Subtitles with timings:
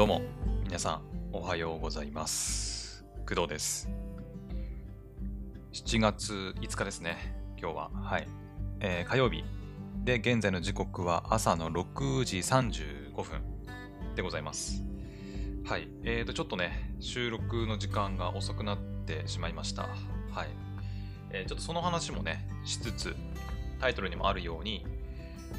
[0.00, 0.22] どうも、
[0.64, 3.04] 皆さん、おはようございます。
[3.28, 3.90] 工藤です。
[5.74, 7.18] 7月5日ですね、
[7.60, 7.90] 今日は。
[7.90, 8.26] はい。
[8.80, 9.44] えー火曜日。
[10.02, 13.42] で、現在の時刻は朝の6時35分
[14.16, 14.82] でございます。
[15.66, 15.86] はい。
[16.04, 19.82] えーと、ちょっとね、収録の時間が遅くなってしまいました。
[19.82, 20.48] はい。
[21.30, 23.14] えーちょっとその話もね、しつつ、
[23.82, 24.86] タイトルにもあるように、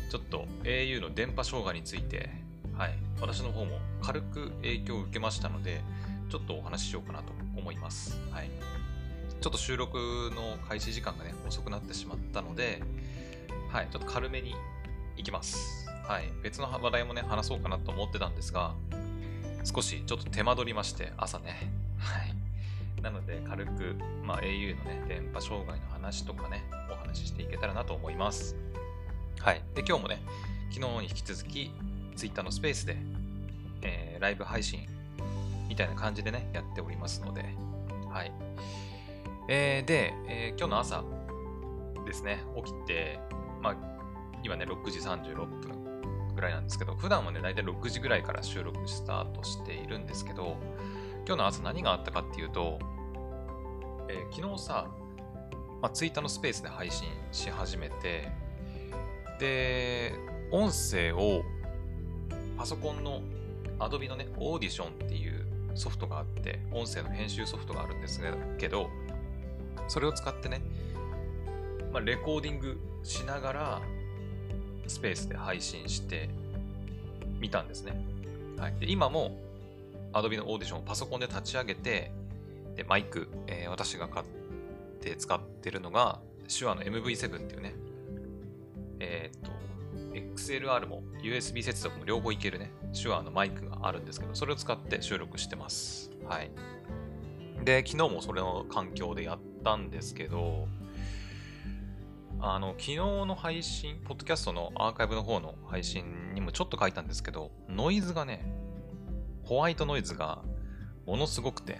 [0.09, 2.41] ちょっと au の電波障害について、
[2.81, 5.83] はい、私の方も軽く影響を受けましたので、
[6.31, 8.19] ちょっとお話ししようかなと思います。
[8.31, 8.49] はい。
[9.39, 9.99] ちょっと収録
[10.35, 12.81] の開始時間がね、遅くなってしまったので、
[13.69, 14.55] はい、ちょっと軽めに
[15.15, 15.87] 行きます。
[16.07, 16.23] はい。
[16.41, 18.73] 別の話題もね、話そうかなと思ってたんですが、
[19.63, 21.71] 少しちょっと手間取りまして、朝ね。
[21.99, 22.33] はい。
[23.03, 23.95] なので、軽く、
[24.25, 28.55] まあ、au のね、電波障害の話とかね、お話ししていけたらなと思います。
[29.39, 29.61] はい。
[29.75, 30.19] で、今日もね、
[30.71, 31.71] 昨日に引き続き、
[32.15, 32.97] Twitter のスペースで、
[33.81, 34.81] えーライブ配信
[35.67, 37.43] みたいな感じでね、やっておりますので、
[38.09, 38.31] はい。
[39.47, 41.03] えーで、えー今日の朝
[42.05, 43.19] ですね、起きて、
[43.61, 43.75] まあ、
[44.43, 50.57] 今ね、6時36分ぐらいなんですけど、普段はね、大体6時ぐらいから収録スタートしているんですけど、
[51.25, 52.79] 今日の朝何があったかっていうと、
[54.09, 54.87] えー昨日さ、
[55.81, 58.29] まあ、Twitter のスペースで配信し始めて、
[59.39, 60.13] で、
[60.51, 61.43] 音声を
[62.61, 63.23] パソコンの
[63.79, 68.21] Adobe のね、オーディションっていうソフトがあって、音声の編集ソフトがあるんです
[68.59, 68.87] けど、
[69.87, 70.61] それを使ってね、
[71.91, 73.81] まあ、レコーディングしながら、
[74.85, 76.29] スペースで配信して
[77.39, 77.99] みたんですね。
[78.59, 78.75] はい。
[78.79, 79.39] で、今も
[80.13, 82.11] Adobe のオーディションをパソコンで立ち上げて、
[82.75, 84.25] で、マイク、えー私が買っ
[85.01, 87.73] て使ってるのが、手話の MV7 っていうね、
[88.99, 89.49] えーっと、
[90.13, 96.11] XLR も USB 接続も両方いけるね、手話のマイクがあるんですけど、それを使って収録してます。
[96.27, 96.51] はい。
[97.63, 100.67] で、昨日もそれの環境でやったんですけど、
[102.39, 108.43] あの、昨日の配信、ポッドキャストのアーカイブの方の配信にもちょっと書いたんですけど、ノイズがね、
[109.43, 110.41] ホワイトノイズが
[111.05, 111.79] ものすごくて、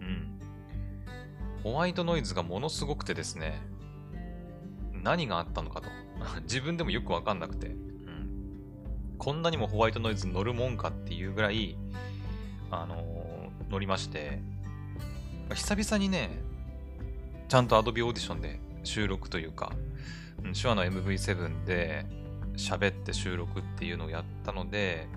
[0.00, 0.38] うん。
[1.64, 3.60] ホワイトノイズがものすごくてですね、
[4.92, 5.88] 何があったのかと。
[6.44, 9.16] 自分でもよくわかんなくて、うん。
[9.18, 11.76] こんなにもホワイトノイズ乗るもんかっていうぐらい、
[12.70, 13.28] あのー
[13.70, 14.40] 乗りまして、
[15.54, 16.30] 久々にね、
[17.48, 19.72] ちゃんと Adobe Audition で収録というか、
[20.42, 22.06] うん手話の MV7 で
[22.56, 25.08] 喋って収録っていうのをやったので、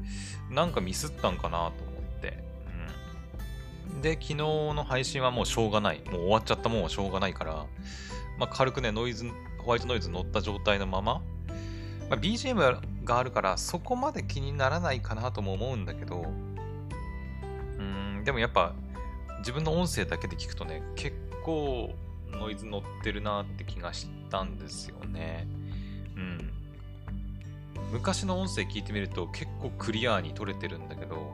[0.49, 2.43] なんかミスったんかなと思って、
[3.93, 4.01] うん。
[4.01, 6.01] で、昨日の配信はもうしょうがない。
[6.05, 7.65] もう終わっちゃったもんはしょうがないから、
[8.37, 9.25] まあ、軽くね、ノイズ、
[9.61, 11.21] ホワイトノイズ乗った状態のまま、
[12.09, 16.25] まあ、BGM があるからそこまで気にならないかなとも思うんだけど、
[17.77, 18.73] うん、でもやっぱ
[19.41, 21.93] 自分の音声だけで聞くとね、結構
[22.31, 25.47] ノイズ乗ってるなって気がしたんですよね。
[26.15, 26.53] うん。
[27.91, 31.33] 昔の音声聞いてみると結構クリアに撮れてるんだけど、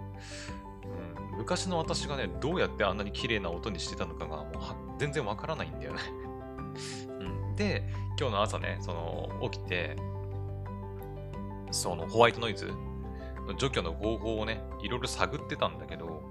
[1.32, 4.48] うん、昔の私がね、どうやってあんなに綺麗な音にしてたのかがもう
[4.98, 6.00] 全然わからないんだよね。
[7.58, 7.84] で、
[8.20, 9.96] 今日の朝ね、その起きて、
[11.72, 12.72] そのホワイトノイズ
[13.48, 16.24] の除去の方法をね、いろいろ探ってたんだけど、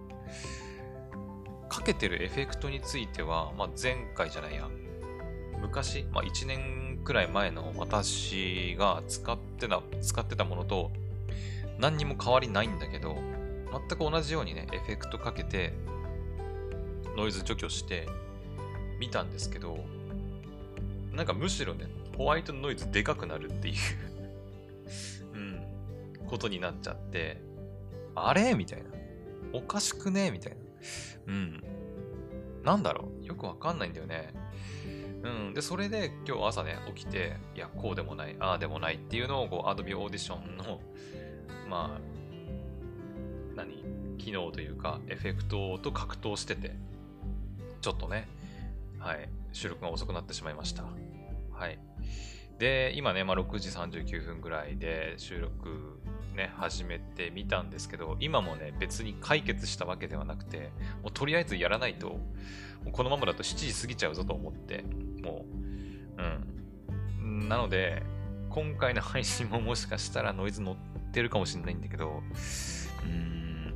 [1.68, 4.68] かけてるエフェクトについては、まあ、前回じゃないや、
[5.60, 10.92] 昔、まあ、1年くらい前の私が使ってた、使ってたものと
[11.78, 13.16] 何にも変わりないんだけど、
[13.72, 15.72] 全く同じようにね、エフェクトかけて、
[17.16, 18.06] ノイズ除去して
[19.00, 19.84] みたんですけど、
[21.16, 23.74] なんかむしろね、ホワイトノイズでかくなるっていう
[25.34, 27.40] うん、ことになっちゃって、
[28.14, 28.54] あれ？
[28.54, 28.90] みたいな。
[29.52, 30.30] おかしくね？
[30.30, 30.58] みたいな。
[31.28, 31.64] うん。
[32.62, 33.24] なんだろう？
[33.24, 34.34] よくわかんないんだよね。
[35.22, 35.54] うん。
[35.54, 40.80] で、それで今日朝ね、起きて、いや、こうでもない、ああでもないっていうのを、こう、Adobe Audition の、
[41.68, 42.00] まあ、
[43.54, 43.84] 何？
[44.18, 46.74] 機能というか、エフェクトと格闘してて、
[47.80, 48.28] ちょっとね、
[48.98, 50.84] はい、収録が遅くなってしまいました。
[51.58, 51.78] はい。
[52.58, 56.00] で、今ね、まあ、6時39分ぐらいで収録
[56.34, 60.70] ね、始めてみたんですけど、今もね、別に解決したわけではなくて、
[61.02, 62.20] もうとりあえずやらないと、も
[62.88, 64.84] うこのままだと7時過ぎちゃうぞと思って、
[65.22, 65.44] も
[66.18, 67.48] う、うん。
[67.48, 68.02] なので、
[68.50, 72.22] 今回の配信ももしかしたらノイズ乗ってるかもしれないんだけど、
[73.04, 73.74] うーん、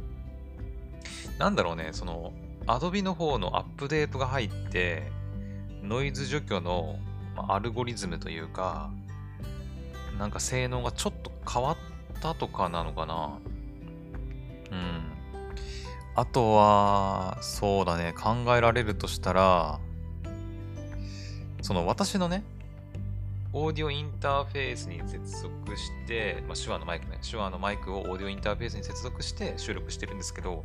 [1.38, 2.32] なんだろうね、その、
[2.66, 5.10] Adobe の方のアップデートが入って、
[5.82, 6.98] ノイズ除去の
[7.40, 8.90] まあアルゴリズムというか、
[10.18, 11.76] なんか性能がちょっと変わっ
[12.20, 13.38] たとかなのかな。
[14.70, 15.12] うん。
[16.14, 19.80] あとは、そうだね、考えられるとしたら、
[21.62, 22.42] その私のね、
[23.52, 30.64] オーディオインターフェースに接続して、まあ、手話のマイクね、手話のマイクをオーディオインターフェースに接続して収録してるんですけど、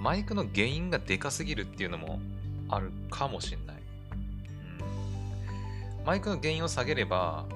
[0.00, 2.20] マイクの原因がでかすぎるっていうのも
[2.68, 3.77] あるかもしれない。
[6.08, 7.46] マイクの原因を下げれば、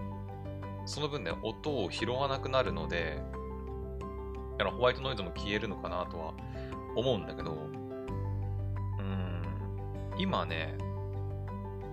[0.85, 3.23] その分ね、音を拾わなくなるので、
[4.59, 6.35] だからホワイトノイズも消えるのかなとは
[6.95, 7.55] 思うんだけど、う
[9.03, 9.43] ん、
[10.19, 10.77] 今ね、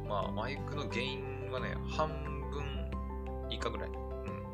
[0.05, 2.09] まあ、マイクの原因はね、半
[2.51, 2.65] 分
[3.49, 3.89] 以下ぐらい。
[3.89, 3.95] うん、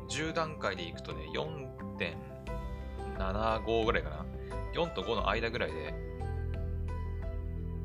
[0.06, 4.24] 10段階でいくとね、4.75ぐらいかな。
[4.74, 5.92] 4と5の間ぐらいで、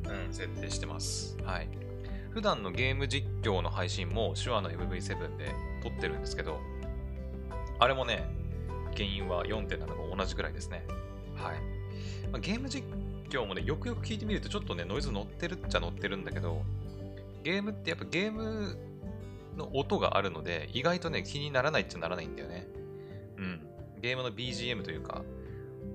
[0.06, 1.36] うん、設定してます。
[1.44, 1.91] はい。
[2.34, 6.60] 普段のゲーム実況の配信も手話の MV7 で撮ってるんですけど、
[7.80, 8.26] あれもね、
[8.94, 10.86] 原因は4.75同じぐらいですね。
[11.36, 11.56] はい。
[12.32, 12.86] まあ、ゲーム実
[13.30, 16.64] 況もね、よくよく聞いてみるとちょっとね、ノイズ乗ってるっちゃ乗ってるんだけど、
[17.44, 18.78] ゲームってやっぱゲーム
[19.58, 22.68] の音があるので、意外とね、気にならないっちゃならないんだよね。
[23.38, 23.68] うん。
[24.02, 25.24] ゲームの BGM というか、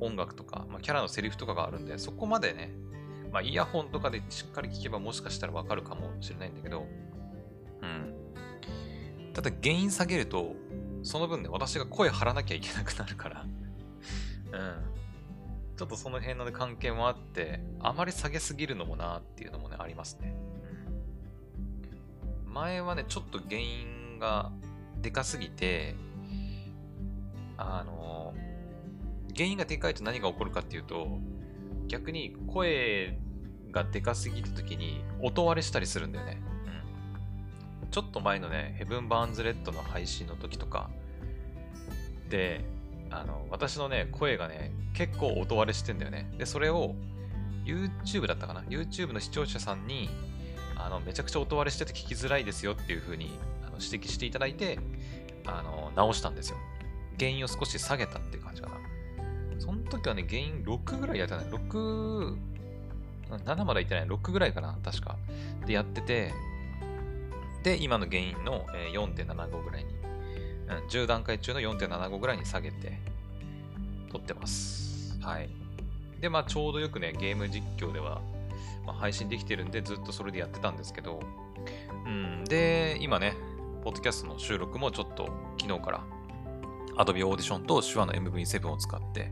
[0.00, 2.74] 音楽とか、まあ、キャラのセリフとかがあるんで、そこまでね、
[3.36, 6.86] まあ、イヤホンとかでしっかり聞けばもしかしたらわかるかもしれないんだけど、
[7.82, 8.14] うん。
[9.34, 10.54] ただ原因下げると、
[11.02, 13.50] その分ね、私が声張らなきゃいけなくなるからうん。
[15.76, 20.34] ちょっとその辺の、関係もあって、あまり下げすぎるのもなっていうのもね、ありますね。
[22.46, 24.50] 前はね、ちょっと原因が
[25.02, 25.94] でかすぎて、
[27.58, 28.32] あの
[29.34, 31.18] 原因がでかいと何が起こるかっていうと、
[31.86, 33.18] 逆に声
[33.76, 36.40] がでかすぎた時に音割れしたりするんだよね。
[37.90, 40.90] ちょっと前のね、ヘブン・バーンズ・レッドの配信の時とか
[42.30, 42.64] で、
[43.10, 46.30] あの、私のね、声がね、結構音割れしてんだよね。
[46.38, 46.94] で、それを
[47.64, 50.08] YouTube だったかな ?YouTube の視聴者さんに、
[50.76, 54.78] あの、めちゃくちゃ音割れしてて聞きづらいですよっていう風にあの指摘していただいて、
[55.46, 56.56] あの、直したんですよ。
[57.18, 58.76] 原因を少し下げたっていう感じかな。
[59.58, 61.44] その時はね、原因6ぐらいやってない。
[61.46, 62.55] 6、
[63.30, 64.06] 7までいってない。
[64.06, 65.16] 6ぐらいかな、確か。
[65.66, 66.32] でやってて、
[67.62, 68.64] で、今の原因の
[68.94, 69.90] 4.75ぐらいに、
[70.68, 72.98] うん、10段階中の4.75ぐらいに下げて、
[74.10, 75.18] 撮ってます。
[75.20, 75.48] はい。
[76.20, 78.20] で、まあ、ちょうどよくね、ゲーム実況では、
[78.86, 81.20] まあ、配信できてるんで、ずっとそれでやってたんですけど、
[82.06, 83.34] うん、で、今ね、
[83.82, 85.28] ポッドキャストの収録もちょっと
[85.60, 86.04] 昨日から
[86.96, 89.30] Adobe Audition と手話の MV7 を使って、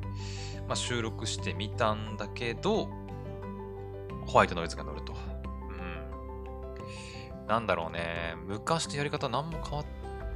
[0.68, 2.88] まあ、収録してみたんだけど、
[4.26, 5.14] ホワイトノイズが乗ると。
[7.42, 7.46] うん。
[7.46, 8.34] なんだろうね。
[8.46, 9.86] 昔とやり方何も変わっ、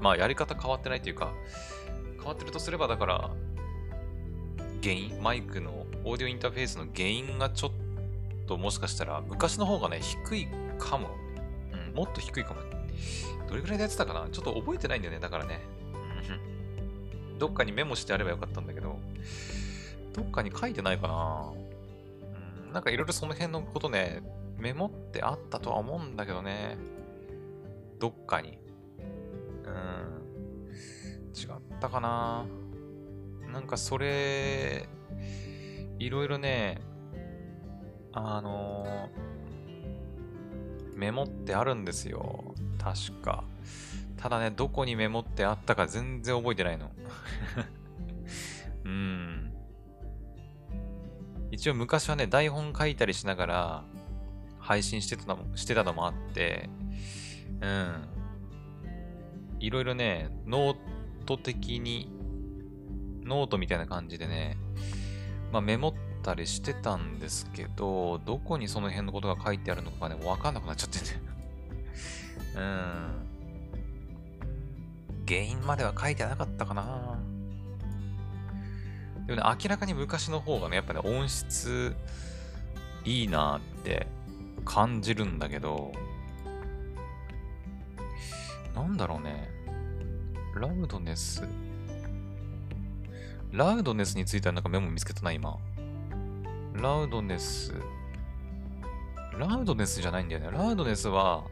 [0.00, 1.32] まあやり方変わってないというか、
[2.17, 3.31] 変わってるとすればだから、
[4.82, 7.73] 原因、マイクのオーディオインターフェースの原因がちょっ
[8.46, 10.49] ともしかしたら昔の方がね、低い
[10.79, 11.08] かも。
[11.73, 12.61] うん、もっと低いかも。
[13.49, 14.29] どれぐらいでやってたかな？
[14.31, 15.61] ちょっと覚えてないんだよね、だからね。
[17.38, 18.99] どっかにメモしてあればよかったんだけど、
[20.12, 21.52] どっかに書いてないかな、
[22.73, 24.23] なんかいろいろその辺のことね、
[24.59, 26.76] メモってあったとは思うんだけどね。
[27.99, 28.59] どっかに。
[29.65, 30.19] うん。
[31.35, 32.47] 違ったかな
[33.53, 34.88] なんかそれ、
[35.99, 36.81] いろいろね、
[38.12, 42.54] あのー、メモってあるんですよ。
[42.78, 43.45] 確か。
[44.16, 46.90] ただね、どこにメモってあったか全然覚えてないの。
[48.85, 49.38] うん。
[51.50, 53.85] 一応昔はね、台本書いたりしながら
[54.59, 56.69] 配信してたのもしてたのもあって、
[57.61, 58.09] うん。
[59.61, 60.76] いろいろね、ノー
[61.25, 62.12] ト的に、
[63.25, 64.57] ノートみたいな感じでね、
[65.52, 71.17] まあ、メモったりしてたんですけど、どこにその辺のことが書いてあるのかね、わかんなくなっちゃってて
[72.57, 73.28] うん。
[75.26, 77.19] 原因までは書いてなかったかな。
[79.28, 81.94] でもね、明らかに昔の方がね、やっぱね、音質
[83.04, 84.06] いいなって
[84.64, 85.92] 感じるんだけど、
[88.75, 89.50] なんだろうね。
[90.54, 91.47] ラウドネス。
[93.52, 95.58] ラウドネスについてはなんかメモ見つけたな、今。
[96.73, 97.75] ラウドネス。
[99.38, 100.49] ラウドネスじゃないんだよね。
[100.50, 101.44] ラウドネスは、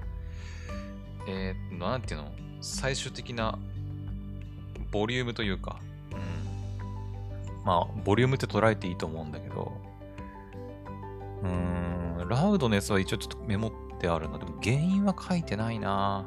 [1.29, 2.33] えー、なんていうの？
[2.63, 3.59] 最終的な
[4.91, 5.79] ボリュームというか、
[7.67, 9.73] まあ、ボリュームって捉えていいと思うんだけど、
[11.43, 16.25] うーん、ラウドネスは一応ちょっとメモってあるのでも原因は書いてないな。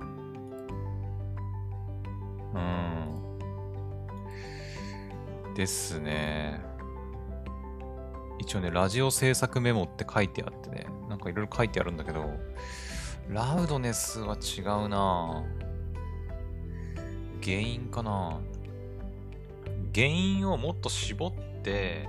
[2.54, 3.40] うん。
[5.56, 6.62] ですね。
[8.38, 12.30] 一応ね、ラジオ制作メモって書いてあってね、なんかいろいろ書いてあるんだけど、
[13.30, 15.46] ラウドネスは違うな。
[17.42, 18.42] 原因かな。
[19.94, 22.08] 原因をもっと絞って、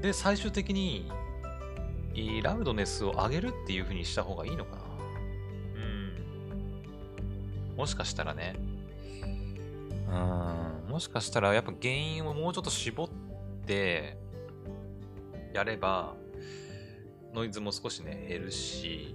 [0.00, 1.10] で、最終的に、
[2.42, 4.82] ラウドネスを上げるっていう風にした方がいいのかな
[7.70, 7.76] うん。
[7.76, 8.56] もしかしたらね。
[10.08, 10.90] うん。
[10.90, 13.08] もしかしたら、やっぱ原因をもうちょっと絞っ
[13.66, 14.16] て、
[15.52, 16.14] やれば、
[17.34, 19.14] ノイズも少しね、減るし、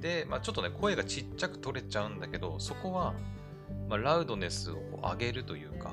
[0.00, 3.14] で、まあ、ちょっとね、声がちっちゃく取れちゃうんだけど、そこは、
[3.90, 5.92] まあ、ラウドネスを上げるというか、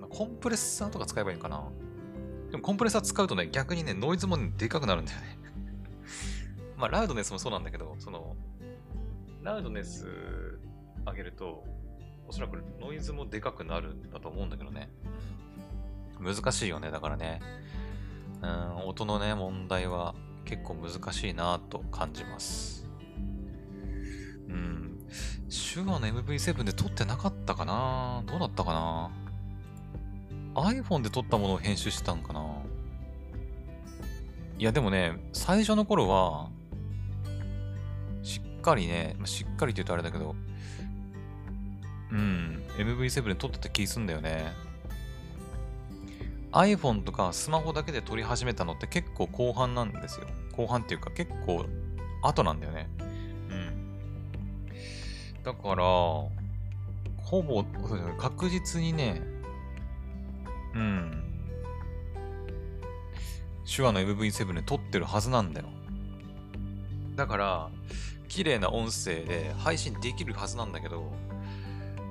[0.00, 1.64] うん、コンプレッサーとか使えばいいのかな。
[2.52, 5.38] でもコンプレッサー使うとね、逆にね、ノイズも、ね、でかくなるんだよね
[6.78, 8.36] まあ、ラウドネスもそうなんだけど、その、
[9.42, 10.06] ラウドネス
[11.04, 11.64] 上げると、
[12.28, 14.88] おそらくノイズもでかくなるんだと思うんだけどね。
[16.20, 17.40] 難しいよね、だからね。
[18.40, 22.86] うん、音のね、問題は結構難しいなと感じます。
[24.48, 24.83] うん。
[25.74, 28.22] 手話の MV7 で撮ってなかったかな？
[28.26, 29.10] どうだったかな
[30.54, 32.44] ?iPhone で撮ったものを編集してたんかな？
[34.58, 36.48] いや、でもね、最初の頃は、
[38.22, 40.34] しっかりね、しっかりって言うとあれだけど、
[42.12, 44.52] うん、MV7 で撮ってた気すんだよね。
[46.52, 50.26] iPhone とかスマホだけで撮り始めたのって結構後半なんですよ。
[50.56, 51.66] 後半っていうか結構
[52.22, 52.88] 後なんだよね。
[55.44, 57.64] だから、ほぼ、
[58.18, 59.22] 確実にね、
[60.74, 61.24] うん。
[63.64, 65.66] 手話の MV7 で撮ってるはずなんだよ。
[67.14, 67.70] だから、
[68.28, 71.12] 綺麗な音声で配信できるはずなんだけど、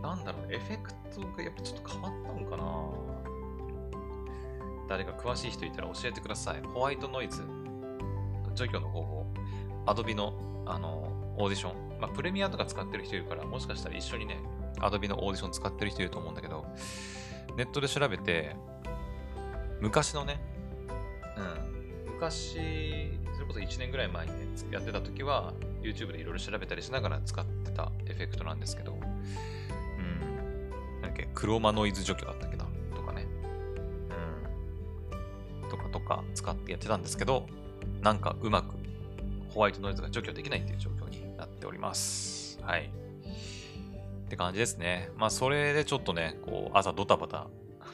[0.02, 2.64] なんだろう、エフェクトがやっぱちょっと変わったのかな
[4.90, 6.62] 誰か詳しい人いたら教えてください。
[6.62, 7.42] ホワイトノイズ、
[8.54, 9.26] 除去の方法、
[9.88, 10.34] Adobe の、
[10.68, 11.93] あの、オーディション。
[12.04, 14.38] まあ、プレミアとか使ってる人いるから、もしかしたら一緒にね、
[14.80, 16.66] Adobe のオーディション使ってる人いると思うんだけど、
[17.56, 18.58] ネットで調べて、
[19.80, 20.42] 昔のね、
[21.38, 22.56] うん、昔、
[23.34, 29.06] それこそ1年ぐらい前にね、やってた時は、YouTube でいろいろ調べたりしながら使ってたエフェクトなんですけど、うん、な
[30.98, 33.26] んだっけ、クロマノイズ除去だったっけな、とかね、
[35.64, 37.48] うん、とかとか使ってやってたんですけど、
[38.02, 38.76] なんかうまく
[39.54, 41.23] ホワイトノイズが除去できないっていう状況に
[41.64, 42.60] っております。
[42.62, 42.92] はい。
[44.26, 45.10] って感じですね。
[45.16, 47.48] まあ、それでちょっとね、こう、朝ドタバタ、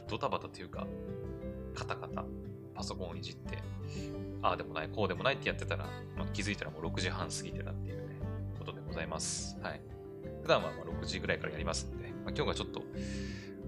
[0.10, 0.88] ドタバタっていうか、
[1.76, 2.26] カタカタ、
[2.74, 3.60] パソコンをいじって、
[4.42, 5.86] ああでもない、こうでもないってやってたら、
[6.18, 8.16] まあ、気づいたらもう6時半過ぎてたっていうね、
[8.58, 9.56] ことでございます。
[9.62, 9.82] はい。
[10.42, 12.80] 普段はま6時ぐらいからやりますんで、まあ、今日がちょっと、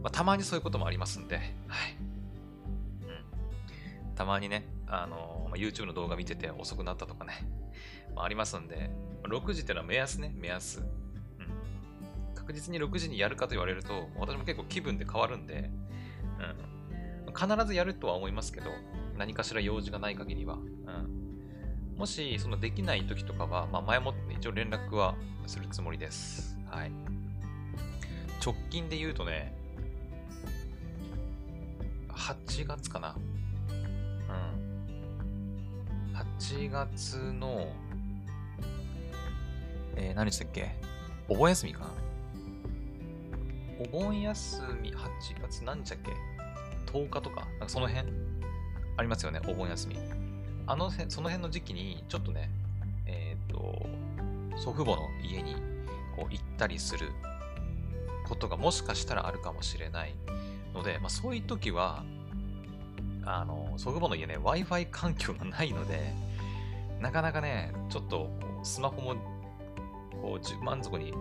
[0.02, 1.46] まあ、たまにそういうこともありますんで、はい。
[4.08, 4.16] うん。
[4.16, 7.34] たまにね、あのまあ、YouTube の動画見てて遅くなったとかね、
[8.16, 8.90] まあ、ありますんで、
[9.24, 10.80] 6時ってのは目安ね、目安。
[10.80, 10.86] うん。
[12.36, 15.72] 確実に6時にやるかと言われると、私も結構気分で変わるんで、
[17.28, 17.34] うん。
[17.34, 18.72] 必ずやるとは思いますけど、
[19.18, 20.56] 何かしら用事がない限りは。
[20.56, 21.98] うん。
[21.98, 26.58] もし、そのできない時とかは、まあ、前もって一応連絡はするつもりです。
[26.66, 26.92] はい。
[28.44, 29.56] 直近で言うとね、
[32.10, 33.16] 8月かな。
[33.70, 33.74] う
[36.12, 36.16] ん。
[36.16, 37.68] 8月の
[40.02, 40.72] えー、何したっけ？
[41.30, 41.86] お盆休みかな
[43.80, 45.00] お盆休み、8
[45.42, 46.12] 月何日だっけ
[46.92, 48.12] ?10 日とか、なんかその辺？
[48.98, 49.98] ありますよね、お盆休み。
[50.66, 52.50] あの辺、その辺の時期に、ちょっとね、
[53.06, 53.86] えっ、と、
[54.58, 55.56] 祖父母の家に
[56.16, 57.10] こう行ったりする
[58.28, 60.16] ことがもしかしたらあるかもしれない
[60.74, 62.04] ので、まあ、そういう時は、
[63.24, 66.14] あの、祖父母の家ね、Wi-Fi 環境がないので、
[67.00, 68.32] なかなかね、ちょっと
[68.64, 69.41] スマホも
[70.22, 71.14] こう満足に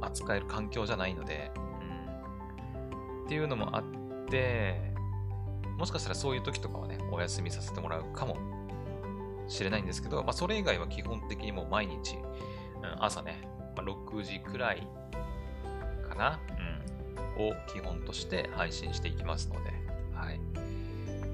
[0.00, 3.84] 扱える環境じゃないので、うん、っていうのもあっ
[4.28, 4.92] て、
[5.78, 8.36] もしかしたらそういう時とかはね、お休みさせてもらうかも
[9.48, 14.86] しれないんですけど、まあ、それ以外は基本的にもう毎日、うん、朝ね、まあ、6時くらい
[16.08, 16.40] かな、
[17.38, 19.70] うん、を基本として配信していきますので、
[20.14, 20.40] はい。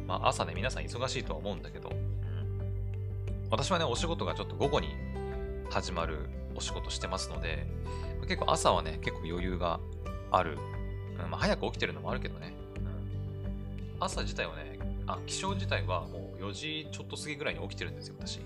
[0.07, 1.93] まあ、朝ね、皆さん忙しいとは思うんだけど、
[3.51, 4.89] 私はね、お仕事がちょっと午後に
[5.71, 6.29] 始まる
[6.61, 7.67] お仕事してますので、
[8.29, 9.81] 結構朝はね、結構余裕が
[10.31, 10.59] ある。
[11.19, 12.53] うんまあ、早く起きてるのもあるけどね。
[12.77, 18.41] うん、朝自体はね、あ、起床自体はもう4時ちょっと過ぎぐらいに起きてるんですよ、私。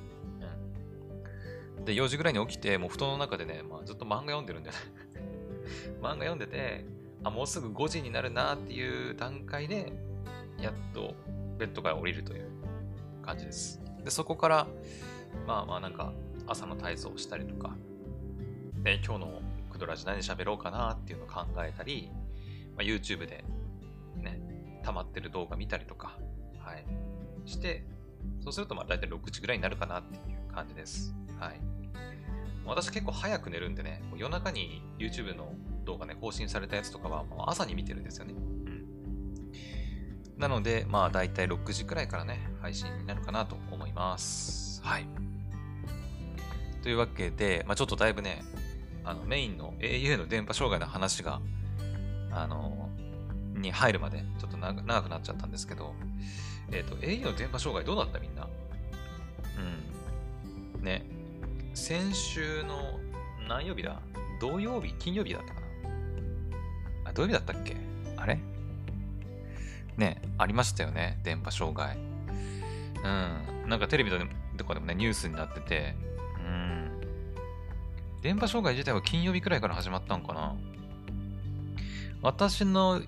[1.76, 4.82] うん、で、4時ぐらいに起きて、もう布団の中でね、まあ、ずっと漫画読んでるんだよね。
[6.00, 6.84] 漫画読んでて、
[7.24, 9.92] あ、もうすぐ5時になるなっていう段階で、
[10.60, 11.14] やっと
[11.58, 12.48] ベッドから降りるという
[13.22, 13.80] 感じです。
[14.04, 14.66] で、そこから、
[15.46, 16.12] まあまあなんか、
[16.46, 17.76] 朝の体操をしたりとか、
[18.84, 19.40] で、今日の
[19.72, 22.10] クドラジ何喋ろうかなっていうのを考えたり、
[22.76, 23.42] まあ、YouTube で
[24.22, 24.40] ね、
[24.84, 26.18] 溜まってる動画見たりとか、
[26.58, 26.84] はい、
[27.46, 27.82] して、
[28.42, 31.14] そうするとまあ大体6時ぐらいになるかなっていう感じです。
[31.40, 31.60] はい。
[32.66, 35.54] 私結構早く寝るんでね、夜中に YouTube の
[35.86, 38.34] 動画ね、更新されたやつとかはもう朝に見てるんですよね。
[38.34, 38.84] うん。
[40.36, 44.82] なので、まあ大体6時くらいからね、配信になるかなと思います。
[44.84, 45.06] はい。
[46.82, 48.44] というわけで、まあちょっとだいぶね、
[49.04, 51.40] あのメインの au の電波障害の話が、
[52.32, 52.88] あの、
[53.54, 55.94] に入るまでちょっと長くなっちゃったんですけど、
[56.72, 58.48] えっ、ー、と、au の電波障害どうだったみんな？
[60.76, 60.82] うん。
[60.82, 61.06] ね。
[61.74, 62.98] 先週の
[63.48, 64.00] 何曜日だ？
[64.40, 64.94] 土曜日？
[64.94, 67.10] 金曜日だったかな？
[67.10, 67.76] あ、土曜日だったっけ？
[68.16, 68.40] あれ？
[69.96, 71.20] ね、ありましたよね。
[71.22, 71.96] 電波障害。
[71.96, 73.68] うん。
[73.68, 74.10] なんかテレビ
[74.56, 75.94] とかでもね、ニュースになってて、
[78.24, 80.56] 電波障害自体は金曜日くらいから始まったんかな？
[82.22, 83.02] 私の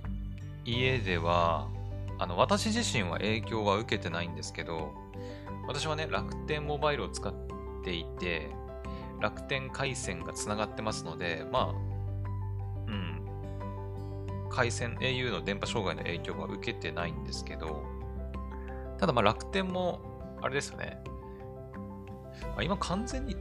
[0.66, 1.68] 家では、
[2.18, 4.92] あの、私自身は影響は受けてないんですけど、
[5.66, 7.34] 私はね、楽天モバイルを使っ
[7.82, 8.50] ていて、
[9.18, 11.68] 楽天回線がつながってますので、まあ、
[12.86, 13.22] うん、
[14.50, 17.82] 回線、au の電波障害の影響は受けてないんですけど、
[18.98, 21.02] ただまあ楽天も、あれですよね。
[22.54, 23.34] あ今完全に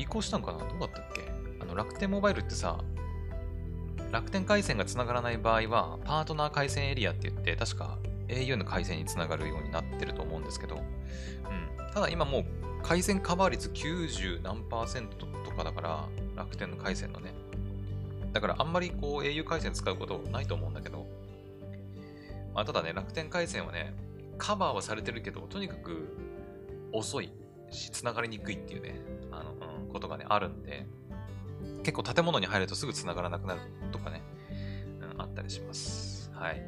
[0.00, 0.58] 移行したんかな？
[0.58, 1.30] どうだったっけ？
[1.60, 2.78] あの楽天モバイルってさ、
[4.10, 11.92] 楽天回線がつながらない場合は、パートナー回線エリアって言って、確か au の回線につながるようになってると思うんですけど、うん。
[11.92, 12.44] ただ今もう
[12.82, 17.34] 回線カバー率90何パーセントとかだから、楽天の回線のね。
[18.32, 21.06] だからあんまりこう au 回線使うことないと思うんだけど、
[22.54, 23.94] まあ、ただね、楽天回線はね、
[24.38, 26.16] カバーはされてるけど、とにかく
[26.92, 27.30] 遅い
[27.70, 29.58] し、繋がりにくいっていうね、あの、うん、
[29.90, 30.86] ことがね、あるんで、
[31.82, 33.60] 結構建物に入るとすぐ繋がらなくなる
[33.92, 34.22] とかね、
[35.14, 36.30] うん、あったりします。
[36.34, 36.62] はい。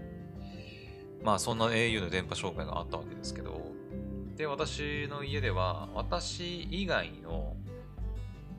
[1.22, 3.60] まあ、そんな au の電波障害があったわけですけど、
[4.36, 7.56] で、私の家では、私以外の、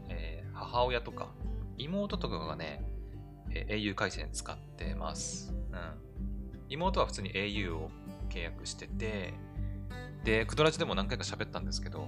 [0.10, 1.28] えー、母親とか、
[1.78, 2.86] 妹とかがね、
[3.50, 5.54] えー、au 回線使ってます。
[5.72, 5.80] うん。
[6.70, 7.92] 妹は普通に au を
[8.30, 9.34] 契約してて、
[10.24, 12.08] で、クドラジでも何回か喋ったんですけど、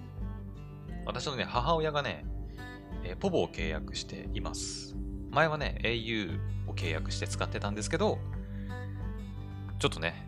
[1.06, 2.26] 私のね、母親がね、
[3.06, 4.96] えー、ポボを契約しています。
[5.32, 8.18] 前はね、au を契約して使ってたんですけど、
[9.80, 10.28] ちょっとね、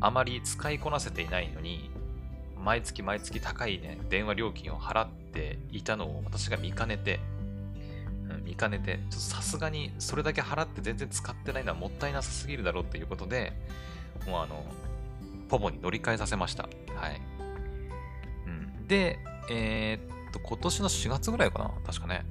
[0.00, 1.90] あまり使いこなせていないのに、
[2.58, 7.20] 毎月毎月高いね、電話料金を払っていたのを私が見かねて、
[8.28, 13.52] うん、見かねて、さすがにそれだけ払って全然使ってないのはもったいなさすぎるだろうっていうことで、
[14.26, 14.64] もうあの、
[15.48, 16.68] ポボに乗り換えさせました。
[16.96, 17.20] はい。
[18.46, 19.18] うん、で、
[19.50, 22.24] えー、っと、今年の4月ぐらいかな確かね。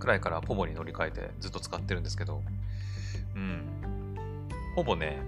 [0.00, 2.42] くらいからポボに乗り換えてずっと使ってるんですけど、
[3.36, 4.48] うん。
[4.74, 5.22] ほぼね、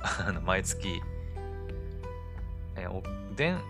[0.00, 1.00] あの、毎月、
[2.76, 3.02] えお、
[3.36, 3.60] でん、ん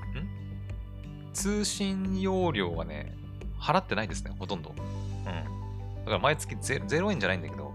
[1.33, 3.17] 通信容量はね、
[3.61, 4.71] 払ってないですね、ほとんど。
[4.71, 5.25] うん。
[5.25, 7.73] だから毎月 0, 0円じゃないんだけど、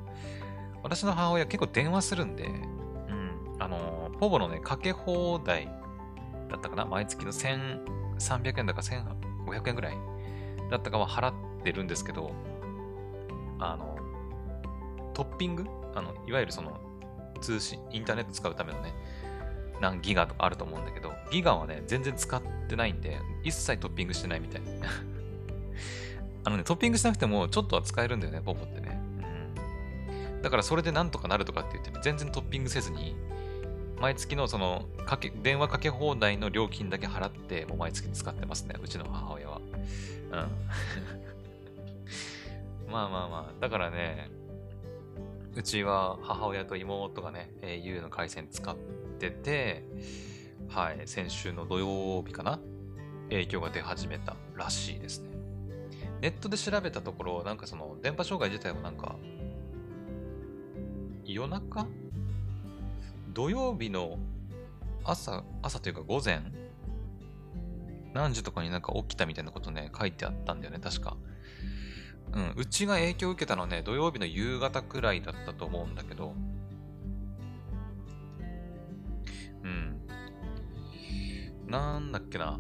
[0.82, 3.58] 私の母親結構電話するんで、うん。
[3.60, 5.68] あの、ポボのね、かけ放題
[6.50, 6.86] だったかな？
[6.86, 9.98] 毎月の1300円だか1500円ぐらい
[10.70, 11.34] だったかは払っ
[11.64, 12.32] てるんですけど、
[13.60, 13.98] あの、
[15.14, 15.66] トッピング？
[15.96, 16.80] あの、いわゆるその、
[17.42, 18.94] 通信、インターネット使うためのね、
[19.82, 24.62] 何ギガとかあると思うんだけど、ギガはね、全然使ってないんで、一切トッピングしてないみたい。
[26.44, 29.00] あのね、トッピングしなくても、ちょっとは使えるんだよね、ポポってね。
[30.32, 30.42] うん。
[30.42, 33.16] だからそれでなんとかなるとかって言って、ね、全然トッピングせずに、
[34.00, 39.58] 毎月のそのかけ、電話かけ放題の料金だけ払って、もう毎月使ってますね、うちの母親は。
[39.58, 40.50] うん。
[42.92, 44.30] まあまあまあ、だからね、
[45.56, 48.76] うちは母親と妹がね、au の回線使っ
[49.20, 49.84] てて、
[50.70, 52.60] はい、先週の土曜日かな
[53.30, 55.30] 影響が出始めたらしいですね。
[56.22, 59.18] ネットで調べたところ、なんかその電波障害自体はなんか、
[61.26, 61.86] 夜中
[63.30, 64.18] 土曜日の
[65.04, 66.42] 朝、朝というか午前
[68.13, 71.18] 何時とかになんか起きたみたいなことね、書いてあったんだよね、確か。
[72.34, 76.34] うん、うちが影響を受けたのはね、土曜日の夕方くらいだったと思うんだけど、
[79.63, 80.02] うん。
[81.68, 82.60] なんだっけな。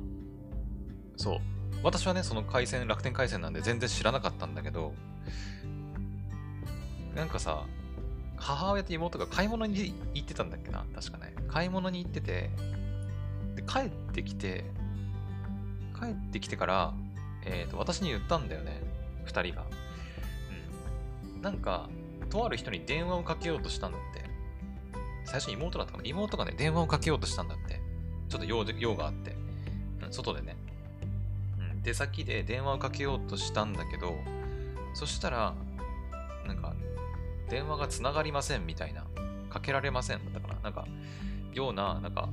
[1.17, 1.39] そう。
[1.83, 4.93] 私はね、その回線、楽天回線なんで全然知らなかったんだけど、
[7.15, 7.65] なんかさ、
[8.39, 10.85] 母親と妹が買い物に行ってたんだっけな？
[10.95, 11.35] 確かね。
[11.49, 12.49] 買い物に行ってて、
[13.55, 14.63] で、帰ってきて、
[15.99, 16.93] 帰ってきてから、
[17.45, 18.81] えっ、ー、と、私に言ったんだよね。
[19.25, 19.65] 二人が。
[21.35, 21.41] うん。
[21.41, 21.89] なんか、
[22.29, 24.23] とある人に電話をかけようとしたんだって。
[25.25, 26.05] 最初に妹だったかな？
[26.05, 27.81] 妹がね、電話をかけようとしたんだって。
[28.29, 29.35] ちょっと用用があって。
[30.01, 30.55] うん、外でね。
[31.59, 31.81] うん。
[31.83, 34.15] 出先で電話をかけようとしたんだけど、
[34.93, 35.53] そしたら、
[36.47, 36.73] なんか、
[37.49, 39.05] 電話が繋がりませんみたいな。
[39.49, 40.85] かけられませんだったかななんか、
[41.53, 42.29] ような、なんか、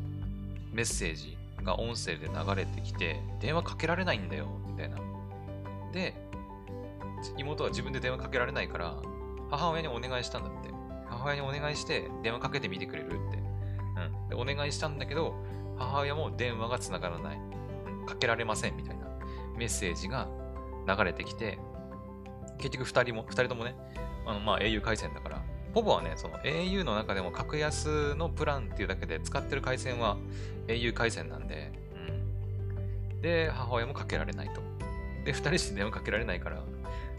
[0.72, 4.98] メッセージが音声で流れてきて、電話かけられないんだよ、みたいな。
[5.92, 6.14] で、
[7.38, 8.96] 妹は自分で電話かけられないから、
[9.50, 10.70] 母親にお願いしたんだって。
[11.08, 13.16] 母親にお願いして電話かけてみてくれるって。
[13.16, 14.28] うん。
[14.28, 15.34] で、お願いしたんだけど、
[15.78, 17.38] 母親も電話が繋がらない。
[18.06, 19.06] かけられませんみたいな
[19.56, 20.28] メッセージが
[20.86, 21.58] 流れてきて、
[22.58, 23.74] 結局二人も、二人ともね、
[24.26, 30.16] あのまあ au 回線だから、ポポはね、その au の中でも格安のプランっていうだけで使ってる回線は
[30.66, 31.72] au 回線なんで、
[33.12, 33.20] うん。
[33.22, 34.60] で、母親もかけられないと。
[35.24, 36.62] で、二人して電話かけられないから、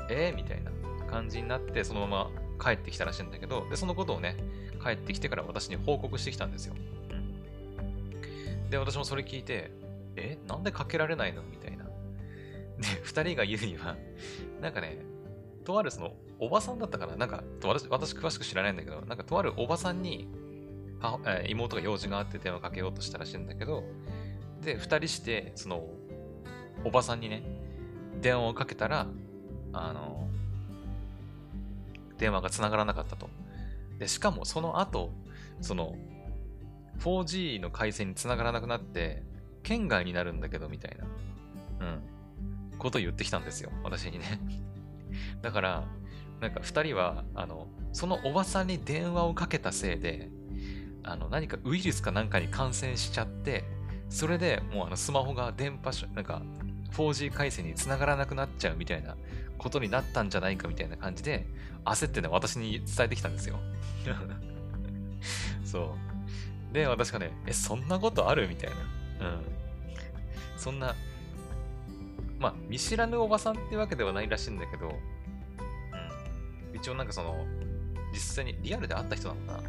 [0.10, 0.72] えー、みたいな
[1.10, 4.38] 感じになって、そのまま帰ってきたらしいんだけど、で、そのことをね、
[4.84, 6.76] 帰ってきてから私に報告してきたんですよ。
[7.10, 8.70] うん。
[8.70, 9.72] で、私もそれ聞いて、
[10.16, 11.44] え、なんでかけられないの？
[11.44, 11.84] みたいな。
[11.84, 11.92] で、
[13.04, 13.96] 二人が言うには、
[14.62, 14.98] なんかね、
[15.66, 17.16] とあるその、おばさんだったかな？
[17.16, 20.28] なんか、私、私詳しく知らないんだけど、なんかとあるおばさんに、
[21.48, 23.84] 妹が用事があって電話かけようとしたらしいんだけど、
[24.62, 25.88] で、二人して、その、
[26.84, 27.44] おばさんにね、
[28.22, 29.08] 電話をかけたら、
[29.74, 30.28] あの、
[32.18, 33.30] 電話が繋がらなかったと。
[34.00, 35.12] で、しかもその後、
[35.62, 35.96] その、
[37.00, 39.24] 4G の回線に繋がらなくなって、
[39.64, 41.06] 県外になるんだけど、みたいな、
[41.86, 44.40] うん、ことを言ってきたんですよ、私にね。
[45.42, 45.84] だから、
[46.42, 50.30] なんか二人は、あの、そのおばさんに電話をかけたせいで、
[51.04, 53.64] あの、何かウイルスかなんかに感染しちゃって、
[54.10, 56.42] それでもうあのスマホが電波、なんか
[56.92, 59.18] 4G 回線に繋がらなくなっちゃうみたいな
[59.58, 61.46] ことになったんじゃないかみたいな感じで、
[61.86, 63.60] 焦ってね、私に伝えてきたんですよ。
[65.66, 65.96] そ
[66.72, 66.74] う。
[66.74, 68.48] で、私がね、え、そんなことある？
[68.48, 68.70] みたい
[69.20, 69.28] な。
[69.30, 69.42] うん。
[70.58, 70.96] そんな、
[72.40, 74.94] まあ、見知らぬおばさんってわけではないらしいんだけど、うん。
[76.78, 77.46] 一応なんかその、
[78.14, 79.62] 実際にリアルで会った人なのか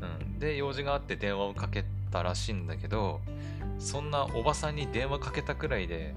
[0.00, 0.08] な？
[0.08, 0.38] うん。
[0.38, 3.20] で、用事があって電話をかけたらしいんだけど、
[3.78, 6.14] そんなおばさんに電話かけたくらいで、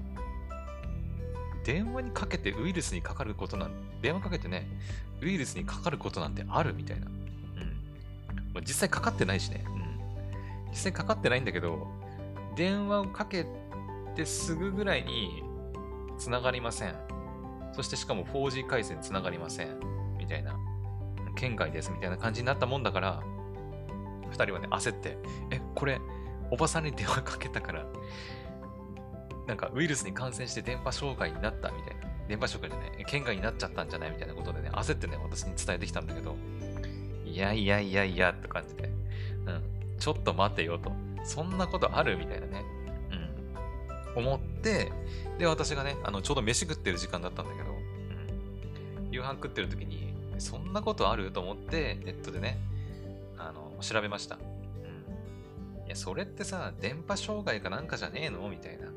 [1.64, 3.70] 電話にかけてウイルスにかかることなん、
[4.02, 4.68] 電話かけてね、
[5.20, 7.06] ウイルスにかかることなんてあるみたいな。
[7.06, 7.12] うん。
[8.54, 9.64] まあ、実際かかってないしね。
[9.66, 10.70] うん。
[10.70, 11.86] 実際かかってないんだけど、
[12.56, 13.46] 電話をかけ
[14.16, 15.42] てすぐぐらいに
[16.18, 16.94] 繋がりません。
[17.72, 19.68] そしてしかも 4G 回線繋がりません。
[20.20, 20.56] みたいな。
[21.36, 23.22] 県外ですみたいな感じになったもんだから、
[24.30, 25.16] 二人はね、焦って、
[25.50, 26.00] え、これ、
[26.50, 27.86] おばさんに電話かけたから、
[29.46, 32.10] なんかウイルスに感染して電波障害になったみたいな。
[32.28, 36.36] 電波障害じゃない、県外になっちゃったんじゃないみたいなことでね、焦ってね、私に伝えてきたんだけど、
[37.24, 38.90] いやいやいやいやって感じで、
[39.46, 40.92] うん、ちょっと待てよと。
[41.24, 42.64] そんなことあるみたいなね、
[44.16, 44.92] うん、思って、
[45.38, 50.09] で、私がね、あの、ちょうど飯食ってる時間だったんだけど、うん、夕飯食ってる時に、
[50.40, 51.30] そんなことある？
[51.30, 52.58] と思って、ネットでね、
[53.38, 54.36] あの、調べました。
[54.36, 55.86] うん。
[55.86, 58.48] いや、それってさ、電波障害かなんかじゃねえの？
[58.48, 58.86] みたいな。
[58.86, 58.92] ま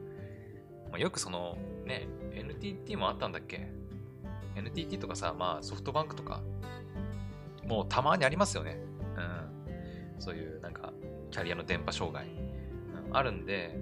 [0.94, 3.68] あ、よくその、ね、NTT もあったんだっけ
[4.56, 6.42] ?NTT とかさ、まあソフトバンクとか、
[7.66, 8.78] もうたまにありますよね。
[9.18, 10.22] うん。
[10.22, 10.94] そういうなんか、
[11.32, 12.28] キャリアの電波障害。
[12.28, 13.78] うん、あるんで、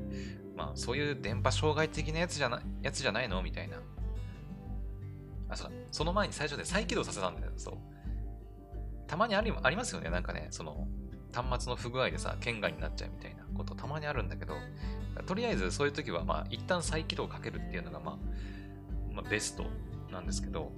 [0.56, 3.42] まあそういう電波障害的なやつじゃなやつじゃないの？
[3.44, 3.78] みたいな。
[5.52, 5.76] あ、そうだ。
[5.92, 7.52] その前に最初で再起動させたんだよ。
[7.58, 7.76] そう。
[9.08, 10.10] たまにありありますよね。
[10.10, 10.88] なんかね、その、
[11.34, 14.56] 端末の不具合でさ、県外になっちゃうみたいなことたまにあるんだけど、
[15.26, 18.18] とりあえずそういう時は、まあ、一旦再起動かけるっていうのが、まあ、
[19.14, 19.66] まあ、ベスト
[20.12, 20.72] なんですけど、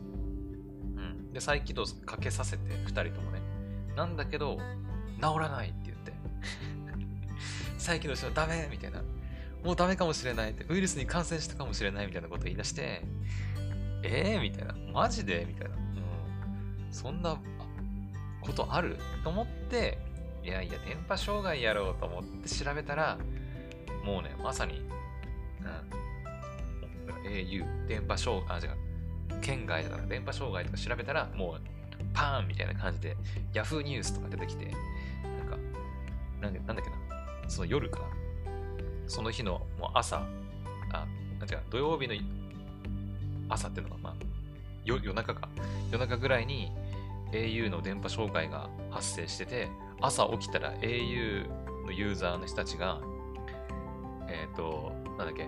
[0.95, 1.33] うん。
[1.33, 3.41] で、再起動かけさせて、二人ともね。
[3.95, 4.57] なんだけど、
[5.21, 6.13] 治らないって言って。
[7.77, 9.01] 再起動してもダメみたいな。
[9.63, 10.65] もうダメかもしれないって。
[10.69, 13.03] ウイルスに感染したかもしれないみたいなこと言い出して、
[14.04, 14.76] えー、みたいな。
[14.92, 15.46] マジで？
[15.48, 15.76] みたいな。
[15.76, 16.94] うん。
[16.94, 17.38] そんな
[18.42, 18.98] ことある？
[19.24, 19.98] と思って、
[20.44, 23.18] いやいや、電波障害やろうと思って調べたら、
[24.04, 24.82] もうね、まさに、
[25.62, 25.63] う
[27.26, 28.72] ん、au、電波障害、あ、違う、
[29.42, 31.62] 県外だから電波障害とか調べたら、もう、
[32.13, 33.16] パーンみたいな感じで、
[33.54, 34.72] Yahoo ニュースとか出てきて、な
[35.46, 35.58] んか、
[36.42, 38.02] なんなんだっけな、その夜か、
[39.08, 40.28] その日のもう朝、
[40.92, 41.08] あ、
[41.50, 42.13] 違う、土曜日の
[43.49, 44.15] 朝っていうのが、まあ、
[44.86, 45.49] 夜中か、
[45.91, 46.71] 夜中ぐらいに、
[47.32, 49.69] au の電波障害が発生してて、
[50.01, 51.47] 朝起きたら au
[51.86, 53.01] のユーザーの人たちが、
[54.27, 55.47] えっ、ー、と、なんだっけ、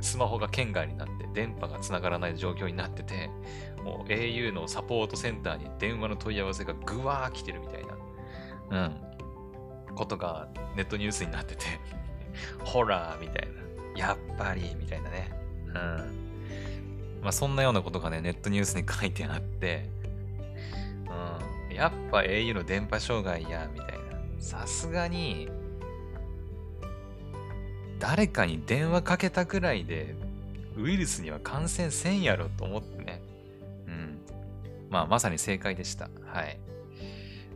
[0.00, 3.30] スマホが圏外になって電波が繋がらない状況になってて、
[3.84, 7.86] もう au のサポートセンターに電話の問い合わせがぐわー来てるみたい
[8.70, 8.88] な、
[9.88, 11.64] うん、ことがネットニュースになってて
[12.64, 13.48] ホラーみたい
[13.94, 15.30] な、やっぱりみたいなね、
[15.66, 16.21] うん。
[17.22, 19.88] まあそんなようなことがね、ネットニュースに書いてあって、
[21.70, 24.02] うん、やっぱ au の電波障害や、みたいな。
[24.38, 25.48] さすがに、
[28.00, 30.16] 誰かに電話かけたくらいで、
[30.76, 33.22] ウイルスには感染せんやろと思ってね。
[33.86, 34.18] うん。
[34.90, 36.10] まあ、まさに正解でした。
[36.26, 36.58] はい。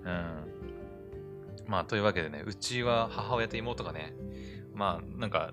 [0.05, 0.47] うん。
[1.67, 4.15] まあ、というわけでね、うちは母親と妹がね、
[4.75, 5.53] まあ、なんか、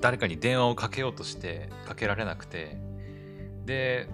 [0.00, 2.78] 誰かに電話をかけようとして、かけられなくて、
[3.64, 4.08] で、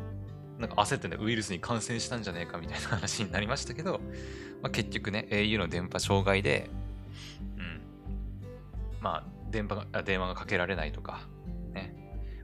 [0.59, 4.01] なんか焦ってね、ウイルスに感染したんじゃねえかみたいな話になりましたけど、
[4.63, 6.69] まあ、結局ね、au の電波障害で、
[7.57, 7.81] うん。
[9.01, 11.27] まあ、電波が電話がかけられないとか、
[11.73, 11.95] ね、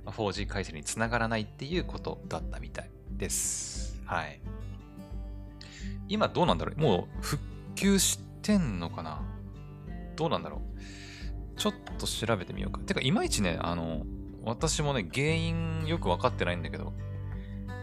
[0.05, 4.01] ま 4G 回線につながらないっていうことだったみたいです。
[4.07, 4.41] はい。
[6.09, 6.81] 今どうなんだろう？
[6.81, 7.43] もう復
[7.75, 9.21] 旧してんのかな？
[10.17, 10.63] どうなんだろ
[11.57, 11.59] う？
[11.59, 12.81] ちょっと調べてみようか。
[12.81, 14.05] てか、いまいちね、あの、
[14.47, 16.93] 私もね、原因よくわかってないんだけど、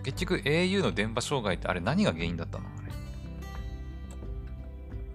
[0.04, 2.66] 結局 au の電波障害ってあれ何が原因だったの？
[2.66, 2.92] あれ。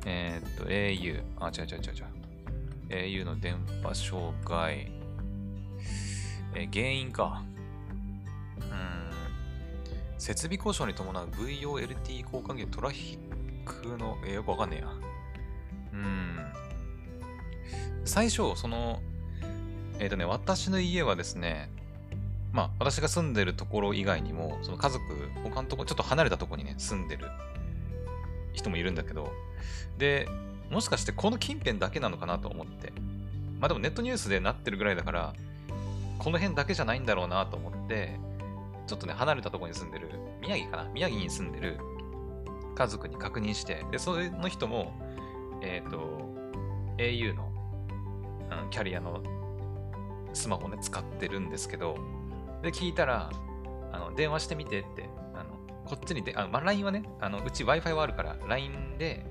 [0.05, 1.23] えー、っと、au。
[1.41, 3.23] あ、違う違う違う違う。
[3.23, 4.93] au の電波障害。
[6.55, 7.43] えー、原因か。
[8.61, 9.09] うん。
[10.19, 13.19] 設備故障に伴う VOLT 交換源トラフィッ
[13.65, 14.89] クの、えー、よくわかんねえや。
[15.93, 16.39] うん。
[18.05, 19.01] 最初、その、
[19.99, 21.71] えっ、ー、とね、私の家はですね、
[22.53, 25.05] まあ、私が住んでるところ以外にも、その家族、
[25.43, 27.27] 他のところ、ちょっと離れたところにね、住んでる
[28.53, 29.33] 人もいるんだけど、
[29.99, 30.29] で、
[30.71, 32.93] もしかしてこの近辺だけなのかなと思って。
[33.61, 35.35] まあでもネットニュースでなってるぐらいだから、
[36.19, 38.19] この辺だけじゃないんだろうなと思って、
[38.87, 40.09] ちょっとね、離れたところに住んでる、
[40.41, 41.79] 宮城かな宮城に住んでる
[42.75, 44.93] 家族に確認して、で、その人も、
[45.61, 45.99] えっ、ー、と、
[46.99, 47.53] au の、
[48.63, 49.23] うん、キャリアの
[50.39, 51.97] スマホね、使ってるんですけど、
[52.63, 53.31] で、聞いたら、
[53.93, 59.27] あの、電話してみてって、あの、こっちにで、あまあ、LINE はね、あの、うち Wi-Fi はあるから、LINE で、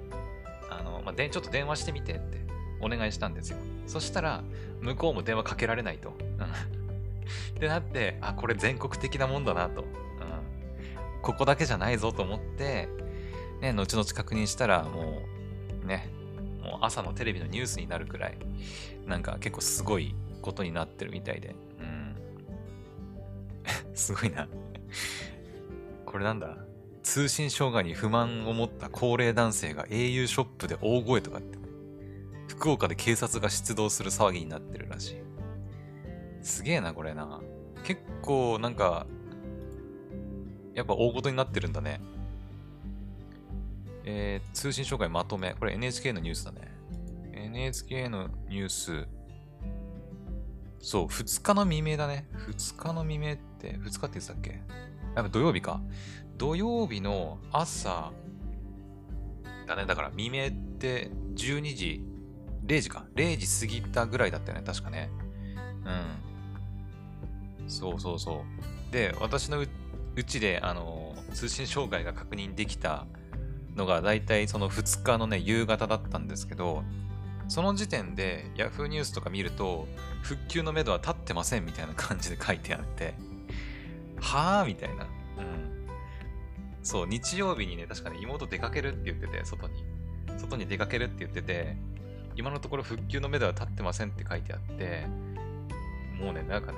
[0.70, 2.46] あの、まあ、で、ちょっと電話してみてって
[2.82, 3.58] お願いしたんですよ。
[3.88, 4.44] そしたら、
[4.82, 6.10] 向こうも電話かけられないと。
[7.56, 9.82] ってなって、あ、これ全国的なもんだなと。
[9.82, 9.88] うん。
[11.22, 12.88] ここだけじゃないぞと思って、
[13.62, 15.22] ね、後々確認したら、も
[15.84, 16.10] う、ね、
[16.62, 18.38] もう朝のテレビのニュースになるくらい、
[19.06, 20.16] なんか結構すごい
[20.48, 21.56] ことになってるみたいで。
[21.80, 22.16] うん。
[23.94, 24.48] すごいな。
[26.06, 26.58] これなんだ？
[27.04, 31.58] 通信障害に不満を持った高齢男性が au ショップで大声とかって、
[32.48, 35.16] 福岡で警察が出動する騒ぎになってるらしい。
[36.42, 37.42] すげえな、これな。
[37.84, 39.06] 結構、なんか、
[40.74, 42.00] やっぱ大事になってるんだね。
[44.06, 45.54] えー、通信障害まとめ。
[45.54, 46.72] これ NHK のニュースだね。
[47.34, 49.08] NHK のニュース。
[50.80, 52.28] そう、2日の未明だね。
[52.50, 54.62] 2日の未明って、2日って言ってたっけ？
[55.16, 55.82] やっぱ土曜日か。
[56.38, 58.12] 土曜日の朝
[59.68, 59.86] だね。
[59.86, 62.04] だから未明って12時、
[62.66, 63.06] 0時か。
[63.16, 64.64] 0時過ぎたぐらいだったよね。
[64.66, 65.10] 確かね。
[65.86, 67.70] うん。
[67.70, 68.44] そうそうそ
[68.90, 68.94] う。
[68.94, 69.68] で、私のう
[70.24, 73.08] ちで、あの、通信障害が確認できた
[73.76, 76.84] のが、だいたいその2日のね、夕方だったんですけど、
[77.48, 79.88] その時点で Yahoo ニュースとか見ると、
[80.22, 83.14] 復旧のめどは立ってませんみたいな感じで書いてあって、
[84.20, 85.06] はぁみたいな。
[85.06, 85.68] うん
[86.84, 89.84] そう、日曜日にね、確かに妹出かけるって言ってて、外に。
[90.38, 91.76] 外に出かけるって言ってて、
[92.38, 95.06] 今のところ復旧の目では立ってませんって書いてあって、
[96.18, 96.78] もうね、なんかね、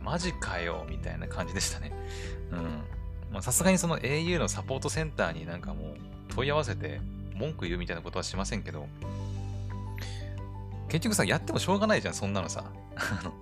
[0.00, 1.92] マジかよ、みたいな感じでしたね。
[2.52, 2.84] うん。
[3.32, 5.96] ま、さすがにその au のサポートセンターになんかもう
[6.28, 7.00] 問い合わせて
[7.34, 8.86] 文句言うみたいなことはしませんけど、
[10.88, 12.72] 結局さ、やってもしょうがないじゃん、そんなのさ。
[12.96, 13.32] あの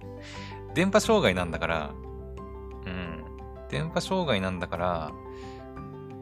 [0.74, 1.90] 電波障害なんだから、
[2.86, 3.24] うん。
[3.68, 5.12] 電波障害なんだから、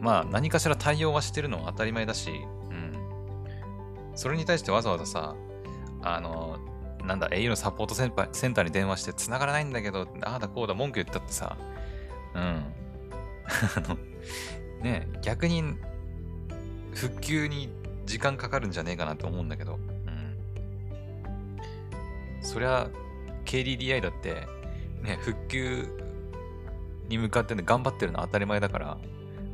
[0.01, 2.31] まあ何かしら対応はしてるのは当たり前だし、
[2.71, 2.93] うん。
[4.15, 5.37] それに対してわざわざさ、
[6.03, 6.59] あの、
[7.05, 8.11] なんだ、au のサポートセン
[8.55, 11.57] ターに電話して繋がらないんだけど、ああだこうだ文句言ったってさ、
[12.35, 12.41] うん。
[13.77, 13.97] あの、
[14.83, 15.63] ね逆に
[16.95, 17.71] 復旧に
[18.07, 19.79] 時間かかるんじゃねえかなと思うんだけど、
[22.43, 22.89] そりゃ、
[23.45, 24.47] KDDI だって、
[25.03, 25.87] ね、復旧
[27.09, 28.99] に向かってね、頑張ってるのは当たり前だから、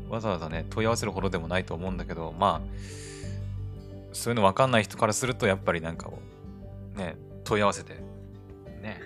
[0.08, 2.68] わざわざね、問い合わせるほどでもないと思うんだけど、まあ、
[4.12, 6.18] そういうの分かんない人からすると、やっぱりなんかを、
[6.96, 7.94] ね、問い合わせて、
[8.80, 9.00] ね、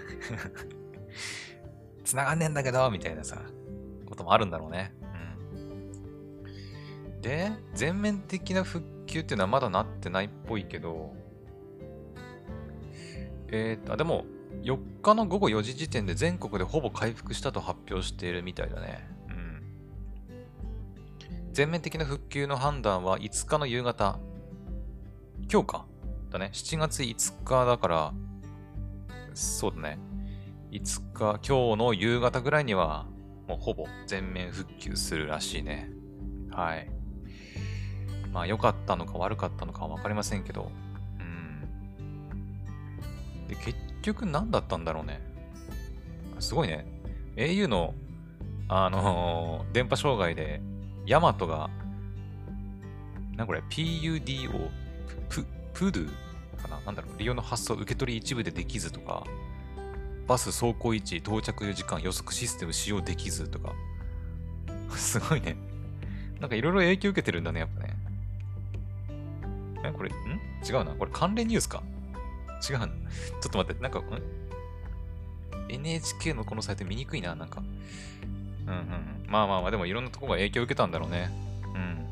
[2.05, 3.43] 繋がんねえんだけど、みたいなさ、
[4.07, 4.93] こともあるんだろうね。
[5.55, 5.59] う
[7.19, 7.21] ん。
[7.21, 11.15] で、全面的な復旧っていうのはまだなってないっぽいけど、
[13.53, 14.25] えー、っと、でも、
[14.63, 19.09] 4日の午後4時時点で全国でほぼ回復したと発表しているみたいだね。
[19.29, 19.63] うん。
[21.53, 24.19] 全面的な復旧の判断は5日の夕方。
[25.51, 25.87] 今日か。
[26.31, 26.51] だね。
[26.53, 28.15] 7月5日だから、
[29.35, 29.99] そうだね。
[30.71, 33.07] 5日、今日の夕方ぐらいには、
[33.49, 35.91] もうほぼ全面復旧するらしいね。
[36.53, 36.89] はい。
[38.33, 40.71] まあ良かったのか悪かったのかは分かりませんけど、
[43.51, 45.21] で、結局何だったんだろうね。
[46.39, 46.87] すごいね。
[47.37, 47.95] au の、
[48.69, 50.63] あのー、電波障害で、
[51.05, 51.69] ヤマトが、
[53.37, 54.71] なこれ、PUDO、
[55.29, 56.07] プ、プドゥ
[56.63, 56.81] かな？
[56.87, 59.25] なんだろう、利用の発送受け取り一部でできずとか、
[60.29, 63.75] バス走行位置、到着時間、予測システム使用できずとか。
[64.97, 65.57] すごいね。
[66.41, 67.97] なんかいろいろ影響受けてるんだね、やっぱね。
[69.85, 70.13] え、これ、ん？
[70.13, 70.93] 違うな。
[70.93, 71.83] これ関連ニュースか
[72.69, 72.79] 違う。
[72.79, 72.81] ちょっ
[73.51, 74.05] と待って、なんか、ん
[75.69, 77.63] ?NHK のこのサイト見にくいな、なんか。
[78.67, 79.25] うんうん。
[79.27, 81.31] まあまあまあ、でもいろんなとこが影響を受けたんだろうね。
[81.75, 82.07] うん。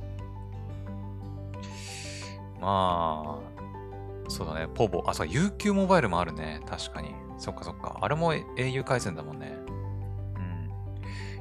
[2.61, 4.69] まあ、そうだね。
[4.75, 5.05] ポボ。
[5.07, 6.61] あ、そう、UQ モバイルもあるね。
[6.67, 7.15] 確かに。
[7.39, 7.99] そっかそっか。
[8.01, 9.57] あれも au 回線だもんね。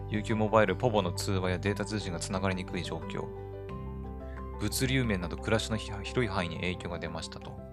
[0.10, 0.18] うん。
[0.18, 3.26] UQ モバイル、ポボの通話やデータ通信が繋がりにくい状況。
[4.60, 7.67] 物流面など暮らしの広い範囲に影響が出ましたと。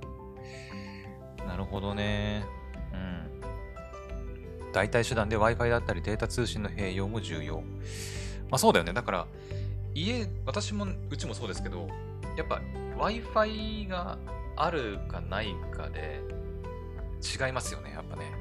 [1.46, 2.44] なるほどね。
[2.92, 4.72] うん。
[4.72, 7.60] 代替手段で Wi-Fi だったりデータ通信の併用も重要。
[8.50, 8.92] まあそうだよね。
[8.92, 9.26] だから、
[9.94, 11.88] 家、私も、うちもそうですけど、
[12.36, 12.60] やっぱ
[12.98, 14.18] Wi-Fi が
[14.56, 16.20] あるかないかで
[17.22, 18.32] 違いますよね、やっぱね。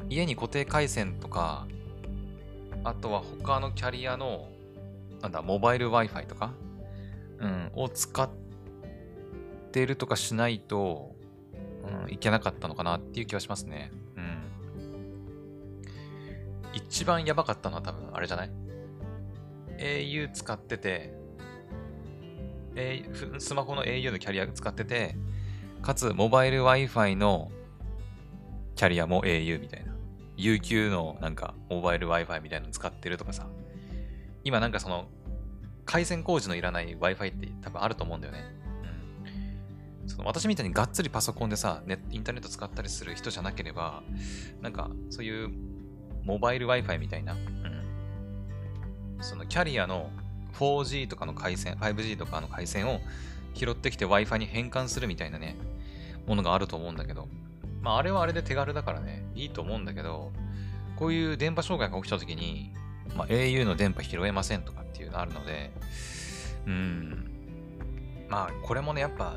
[0.00, 0.12] うん。
[0.12, 1.66] 家に固定回線とか、
[2.84, 4.48] あとは他のキャリアの、
[5.22, 6.52] なんだ、モバイル Wi-Fi とか、
[7.38, 8.28] うん、を使っ
[9.72, 11.15] てるとかしないと、
[11.86, 13.90] うん、いけなかったのかなっていう気はしますね。
[14.16, 14.42] うん。
[16.72, 18.50] 一番やばかったのは多分あれじゃない
[19.78, 21.14] ?au 使ってて、
[23.38, 25.16] スマホの au のキャリア使ってて、
[25.82, 27.50] かつ、モバイル Wi-Fi の
[28.74, 29.94] キャリアも au みたいな。
[30.36, 33.46] UQ のなんか、モバイル Wi-Fi みたいなの使ってるとかさ。
[34.44, 35.08] 今なんかその、
[35.86, 38.55] 回線工事のいらない Wi-Fi って多分あると思うんだよね。
[40.06, 44.02] その私みたいにがっつりパソコンでさ、ネインターネット使ったりする人じゃなければ、
[44.62, 45.50] なんかそういう
[46.24, 49.18] モバイル Wi-Fi みたいな、うん。
[49.20, 50.10] そのキャリアの
[50.54, 53.00] 4G とかの回線、5G とかの回線を
[53.54, 55.56] 拾ってきて Wi-Fi に変換するみたいなね、
[56.26, 57.28] ものがあると思うんだけど、
[57.80, 60.32] まああれはあれで手軽だからね、いいと思うんだけど、
[60.96, 62.72] こういう電波障害が起きた時に、
[63.16, 65.70] まあ、au の電波拾えませんとかっていうのあるので、
[66.66, 67.30] うん。
[68.28, 69.36] まあこれもね、やっぱ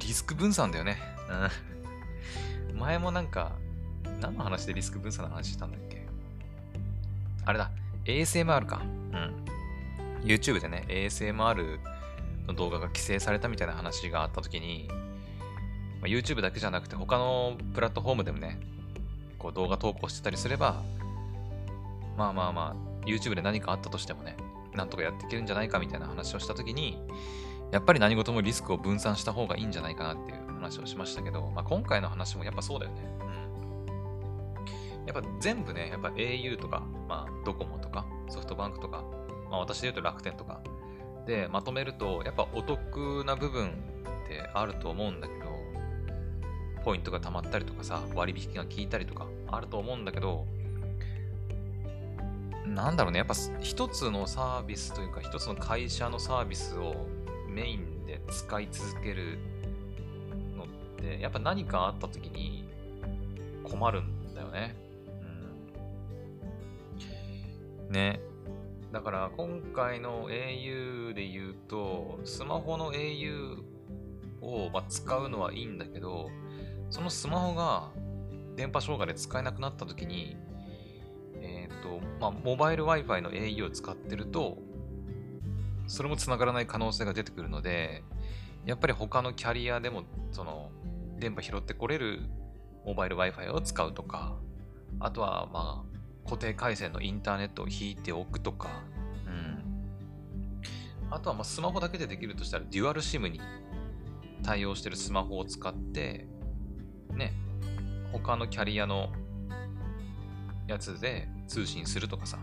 [0.00, 0.98] リスク分散だよね。
[2.72, 2.78] うん。
[2.78, 3.52] 前もなんか、
[4.20, 6.06] 何の話でリスク分散の話したんだっけ？
[7.44, 7.70] あれだ、
[8.04, 8.82] ASMR か。
[8.82, 9.44] うん。
[10.22, 11.78] YouTube でね、ASMR
[12.46, 14.88] の動画が規制されたみたいな話があった時に、
[16.00, 18.58] まあ、YouTube だけじゃなくて他のプラットフォームでもね、
[19.38, 20.82] こう動画投稿してたりすれば、
[22.16, 24.36] まあまあまあ、YouTube で何かあったとしてもね、
[24.74, 26.98] なんとかやっていけるんじゃないかみたいな話をした時に、
[27.72, 33.02] やっぱり何事もリスクを分散した方がいいんじゃないかなっていう話をしましたけど、まあ、今回の話もやっぱそうだよね。
[35.00, 35.06] うん。
[35.06, 39.04] やっぱ全部ね、やっぱ au とか、まあ、ドコモとか、ソフトバンクとか、
[39.50, 40.60] まあ、私で言うと楽天とか
[41.26, 45.50] でまとめると、やっぱお得な部分ってあると思うんだけど、
[46.84, 50.46] ポイントが貯まったりとかさ、割引が効いたりとかあると思うんだけど、
[52.66, 56.94] なんだろうね、やっぱ一つのサービスというか、一つの会社のサービスを
[57.50, 59.38] メインで使い続ける
[60.56, 60.66] のっ
[60.98, 62.64] て、やっぱ何かあった時に
[63.64, 64.76] 困るんだよね。
[67.88, 67.92] うん。
[67.92, 68.20] ね。
[68.92, 73.62] だから今回の au で言うと、スマホの au
[74.40, 76.30] を、ま使うのはいいんだけど、
[76.90, 77.90] そのスマホが
[78.56, 80.36] 電波障害で使えなくなった時に、
[81.40, 84.58] えっ、ー、と、まあ、モバイル Wi-Fi の au を使ってると、
[85.90, 88.04] それも繋がらない可能性が出てくるので、
[88.64, 90.70] やっぱり他のキャリアでも、その、
[91.18, 92.20] 電波拾ってこれる
[92.86, 94.38] モバイル Wi-Fi を使うとか、
[95.00, 98.68] あとは、まあ、固定回線のインターネットを引いておくとか、
[99.26, 99.92] うん。
[101.10, 103.40] あとはまあスマホだけでできるとしたら、デュアル SIM に
[104.44, 106.28] 対応してるスマホを使って、
[107.16, 107.32] ね、
[108.12, 109.10] 他のキャリアの
[110.68, 112.38] やつで通信するとかさ、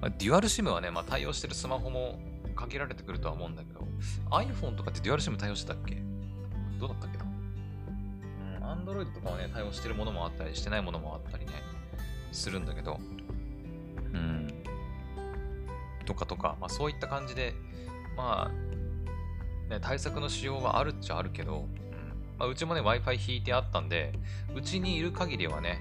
[0.00, 2.18] まあ、デュアル SIM はね、まあ、対応してるスマホも
[2.54, 3.80] 限られてくるとは思うんだけど、
[4.30, 5.96] iPhone とかってデュアル SIM 対応してたっけ？
[6.78, 7.24] どうだったっけな？
[8.74, 11.52] うん、Android とかはね、対応してるものもあったり、してないものもあったりね、
[12.32, 13.00] するんだけど、
[14.12, 14.52] うん。
[16.04, 17.54] とかとか、まあそういった感じで、
[18.16, 21.66] まあ、ね、対策の仕様はあるっちゃあるけど、うん。
[22.38, 24.12] まあ、うちもね、Wi-Fi 引いてあったんで、
[24.54, 25.78] うちにいる限りはね、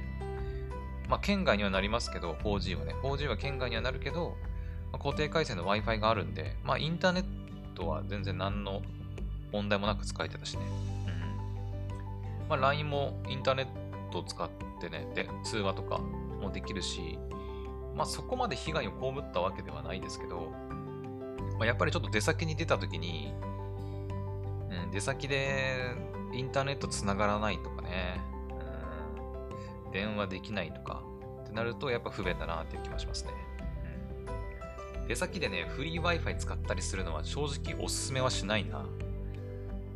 [1.08, 4.36] まあ、県外にはなりますけど、4G はね、4G は県外にはなるけど、
[4.92, 7.26] まあ、固定回線の Wi-Fi があるんで、まあ、インターネッ
[7.76, 8.82] トは全然何の
[9.52, 10.64] 問題もなく使えてたしね。
[12.42, 12.50] うん。
[12.50, 13.68] まあ、LINE もインターネッ
[14.12, 14.50] トを使っ
[14.82, 17.20] てね、で、通話とかもできるし、
[17.96, 20.52] まあ、そこまで被害を被ったわけではないですけど、
[21.58, 23.34] まあ、やっぱりちょっと出先に出たときに、
[24.70, 25.96] うん、出先で
[26.34, 28.35] インターネットつながらないとかね、うん、
[29.96, 31.02] 電話できないとか
[31.46, 33.32] ってなるとやっぱ不便だなっていう気もしますね。
[35.00, 38.86] うん、出先でね、フリー Wi-Fi 使ったりするのは正直おすすめはしないな。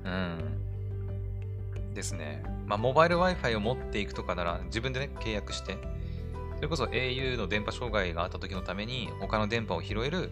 [0.05, 1.93] うん。
[1.93, 2.43] ですね。
[2.65, 5.77] まあ、モバイル Wi-Fi を持っていくとかなら自分でね、契約して、
[6.55, 10.31] それこそ au の電波障害があった時のために他の電波を拾える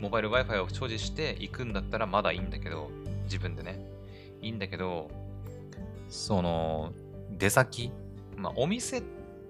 [0.00, 2.90] モバイル Wi-Fi を所持していくんだったらまだいいんだけど、
[3.24, 3.80] 自分でね。
[4.42, 5.10] いいんだけど、
[6.10, 6.92] その、
[7.38, 7.90] 出先、
[8.38, 9.02] まあ、お店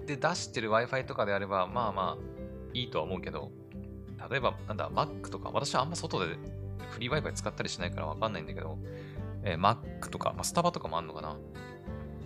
[0.07, 2.39] で出してる Wi-Fi とかであれば、まあまあ、
[2.73, 3.51] いいとは思うけど、
[4.31, 6.37] 例えば、なんだ、Mac とか、私はあんま外で
[6.91, 8.79] フリー Wi-Fi 使ったりしないからわかんないんだけど、
[9.45, 11.37] えー、Mac とか、まあ、スタバとかもあんのかな。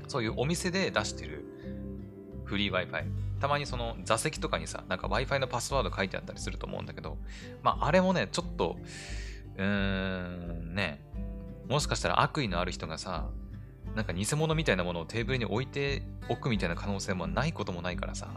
[0.09, 1.45] そういうお店で出してる
[2.45, 3.05] フリー Wi-Fi。
[3.41, 7.19] たまにその座席とかにさ、なんか Wi-Fi のパスワード書いてあったりすると思うんだけど、
[7.63, 8.77] まああれもね、ちょっと、
[9.57, 11.03] うーん、ね、
[11.69, 13.31] もしかしたら悪意のある人がさ、
[13.95, 18.29] なんか偽物みたいなものをテーブルに置いておくみたいな可能性もないこともないからさ、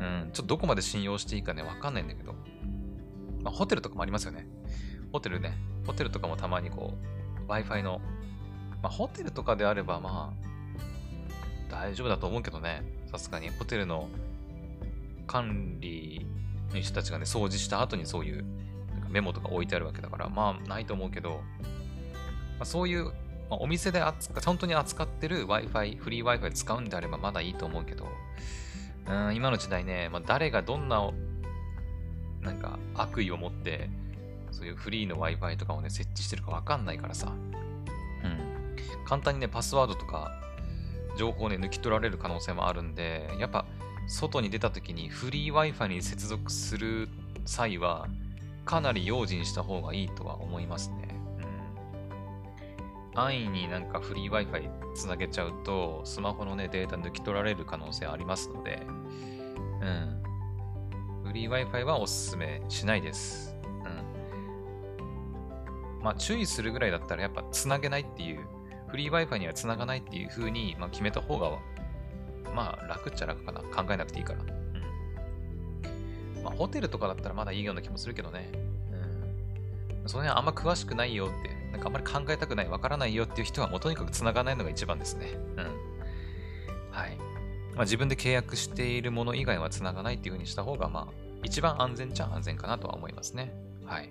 [0.00, 2.34] うん、ちょっとどこまで信用していいかね、わかんないんだけど、
[3.42, 4.46] まあ、ホテルとかもありますよね。
[5.12, 6.94] ホテルね、ホテルとかもたまにこ
[7.46, 8.00] う、Wi-Fi の、
[8.82, 14.08] まあ、ホテルとかであればまあ、大丈夫だと思うけどね、さすがにホテルの
[15.26, 16.26] 管理
[16.72, 18.44] の人たちがね、掃除した後にそういう
[19.10, 21.40] メモとか置いてあるわけだから、まあ、ないと思うけど、
[22.58, 23.12] まあ、そういう
[23.48, 28.06] まあ、お店で扱本当に扱ってる Wi-Fi、フリー Wi-Fi 使うんであればまだいいと思うけど、
[29.08, 31.10] うん今の時代ね、まあ、誰がどんな
[32.46, 33.90] なんか悪意を持って、
[34.52, 38.76] そういうフリーの Wi-Fi とかをね、設置してるかわかんないからさ、うん。
[39.04, 40.40] 簡単にね、パスワードとか、
[41.18, 43.66] 情報をね、抜き取られる可能性もあるんで、やっぱ、
[44.06, 47.08] 外に出た時にフリー Wi-Fi に接続する
[47.44, 48.08] 際は、
[48.64, 51.05] かなり用心した方がいいとは思いますね。
[53.16, 58.86] 安易になんかフリー Wi-Fi つなげちゃうと、スマホのね、データ抜き取られる可能性ありますので、
[59.80, 60.22] うん。
[61.24, 63.56] フリー Wi-Fi はおすすめしないです。
[63.84, 63.88] う
[66.00, 66.02] ん。
[66.02, 68.40] まあ、注意するぐらいだったら、やっぱつなげないっていう、
[68.88, 71.52] フリー Wi-Fi にはつながないっていう風に、まあ、決めた方が、
[72.54, 73.60] まあ、楽っちゃ楽かな。
[73.60, 74.42] 考えなくていいから。
[74.42, 74.48] うん。
[76.44, 78.50] まあ、ホテルとかだったらまだいいような気もするけどね。
[80.02, 80.08] うん。
[80.08, 85.38] その辺あんま詳しくないよってなんかあんまり考えたくない、わからないよっていう人はもうとにかく繋がないのが一番ですね。
[85.56, 85.64] うん。
[86.90, 87.16] はい。
[87.74, 91.12] まあ、自分で契約しているもの以外は繋がないっていう風にした方が、まあ、
[91.42, 93.52] 一番安全っちゃ安全かなとは思いますね。
[93.84, 94.10] はい。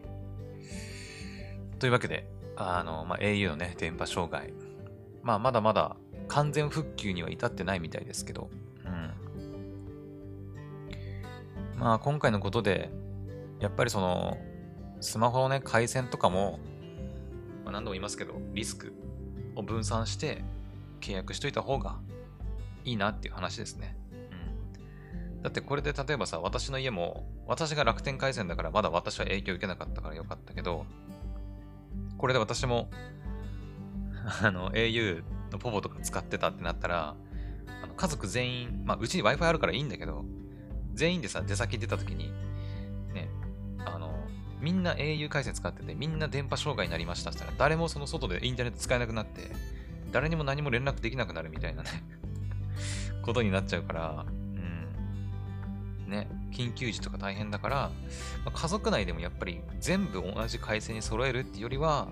[1.80, 4.54] というわけで、あの、まあ、au のね、電波障害。
[5.24, 5.96] まあ、まだまだ
[6.28, 8.50] 完全復旧には至ってないみたいですけど、
[8.86, 9.12] うん。
[11.80, 12.92] まあ、今回のことで、
[13.60, 14.38] やっぱりその、
[15.02, 16.60] スマホのね、回線とかも、
[17.66, 18.94] まあ、何度も言いますけど、リスク
[19.56, 20.44] を分散して
[21.02, 21.98] 契約しといた方が
[22.86, 23.98] いいなっていう話ですね。
[25.34, 25.42] うん。
[25.42, 30.86] だってこれで例えばさ、私の家も、私が楽天回線だからまだ私は影響受けなかったからよかったけど、
[32.18, 32.90] これで私も、
[34.42, 37.16] あの、au のポポとか使ってたってなったら、
[37.84, 40.24] あの家族全員、まあ、うちに Wi-Fi あるからいいんだけど、
[40.94, 42.32] 全員でさ、出先出た時に、
[43.14, 43.30] ね、
[43.86, 44.15] あの、
[44.62, 49.52] みんな au 回線使ってて、みんな電波障害になりましたったら、誰もその外でインターネット使えなくなって、
[50.12, 51.90] 誰にも何も連絡できなくなるみたいなね
[53.22, 56.10] ことになっちゃうから、うん。
[56.10, 57.76] ね、緊急時とか大変だから、
[58.46, 62.08] まあ、家族内でもやっぱり全部同じ回線に揃えるっていうよりは、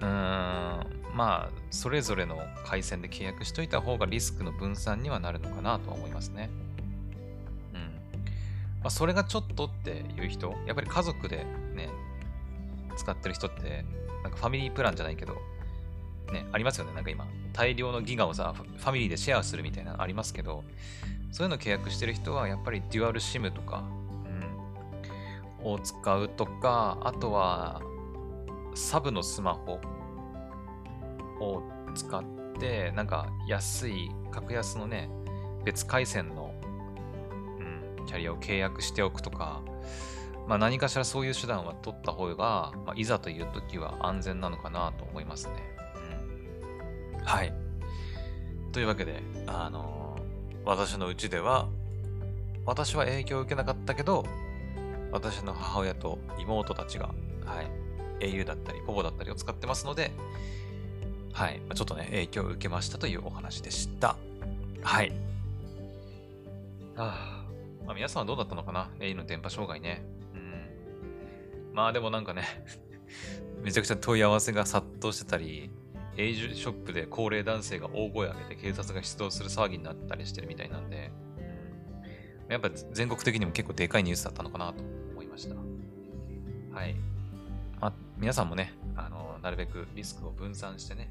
[0.00, 6.50] うーん、まあ、それぞれの回線で契約しといた方がリスクの分散にはなるのかなとは思いますね。
[8.80, 11.88] まあ、それがちょっとっていう人、やっぱり家族でね、
[12.96, 13.84] 使ってる人って、
[14.22, 15.34] なんかファミリープランじゃないけど、
[16.32, 16.92] ね、ありますよね。
[16.94, 20.64] なんか今、大量のギガをさ、ファミリーでシェアするみたいなのありますけど、
[21.32, 23.84] そういうの契約してる人は、やっぱりデュアルシムとか、
[25.62, 27.82] うん、を使うとか、あとは、
[28.74, 29.80] サブのスマホ
[31.40, 31.62] を
[31.94, 32.22] 使っ
[32.58, 35.10] て、なんか安い、格安のね、
[35.64, 36.47] 別回線の、
[38.08, 39.60] キャリアを契約しておくとか、
[40.48, 45.52] まあ、何かしらそういう手段は取った方が、まあ、いざという時は安全なのかなと思いますね。
[47.18, 47.52] うん、はい。
[48.72, 51.68] というわけで、あのー、私のうちでは、
[52.64, 54.24] 私は影響を受けなかったけど、
[55.12, 57.10] 私の母親と妹たちが、
[57.44, 57.62] は
[58.20, 60.12] い、au だったり、ポボだったりを使ってますので、
[61.34, 64.16] はい、ちょっとね、影響を受けましたというお話でした。
[64.82, 65.12] はい。
[66.96, 67.37] あ
[67.88, 70.04] まあ、皆さんはどうだったのかな ?A の電波障害ね。
[70.34, 72.42] うんまあでもなんかね
[73.64, 75.70] めちゃくちゃ問い合わせが殺到してたり、
[76.18, 81.10] エイジショップで高齢男性が大声を上げて警察が出動する騒ぎになったりしてるみたいなんで、
[82.44, 84.82] うん、やっぱ全国的にも結構でかいニュースだったのかなと
[85.12, 85.54] 思いました。
[85.54, 86.94] はい。
[87.80, 91.10] まあ、皆さんもね、あの、なるべくリスクを分散してね、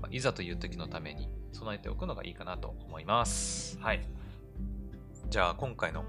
[0.00, 3.78] まあ、いざという時のために備えておくのがいいかなと思います。
[3.80, 4.00] はい。
[5.28, 6.04] じゃあ今回の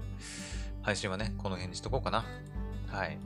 [0.82, 2.24] 配信はね、この辺にしとこうかな。
[2.86, 3.18] はい。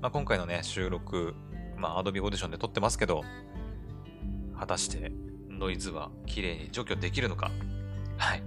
[0.00, 1.34] まあ、今回のね、収録、
[1.76, 3.22] まあ、Adobe Audition で撮ってますけど、
[4.58, 5.10] 果たして
[5.48, 7.50] ノイズは綺麗に除去できるのか
[8.18, 8.42] はい。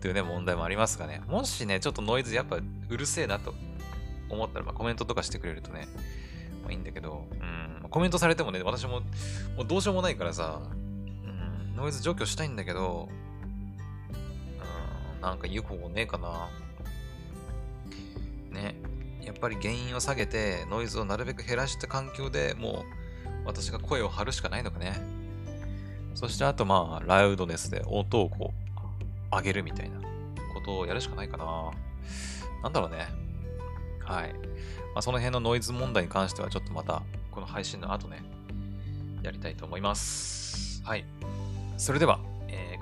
[0.00, 3.54] というね、問題もありますがね、もしね、ちょっとノイズやっぱうるせえなと
[4.30, 5.86] 思ったら、まあ、コメントとかしてくれるとね、
[6.62, 7.26] まあ、いいんだけど、
[7.82, 9.00] うん、コメントされてもね、私も、
[9.56, 13.10] もうどうしようもないからさ、うん、ノイズ除去したいんだけど、
[15.22, 16.50] なんか言う方法ねえかな。
[18.50, 18.74] ね。
[19.22, 22.84] やっぱり原因を下げて、ノイズをなるべく減らした環境でも
[23.44, 25.00] う、私が声を張るしかないのかね。
[26.14, 30.00] そしてあとまあ、ラウドネスで音をこう、上げるみたいな
[30.52, 31.70] ことをやるしかないかな。
[32.64, 33.06] なんだろうね。
[34.00, 34.32] はい。
[34.32, 38.24] まあ、その辺のノイズ問題に関してはちょっとまた、この配信の後ね、
[39.22, 40.82] やりたいと思います。
[40.84, 41.04] はい。
[41.78, 42.18] それでは、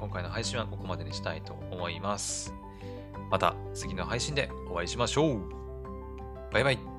[0.01, 2.55] 今回の配信はここまでにしたいと思います。
[3.30, 5.40] また次の配信でお会いしましょう
[6.53, 6.89] バイバイ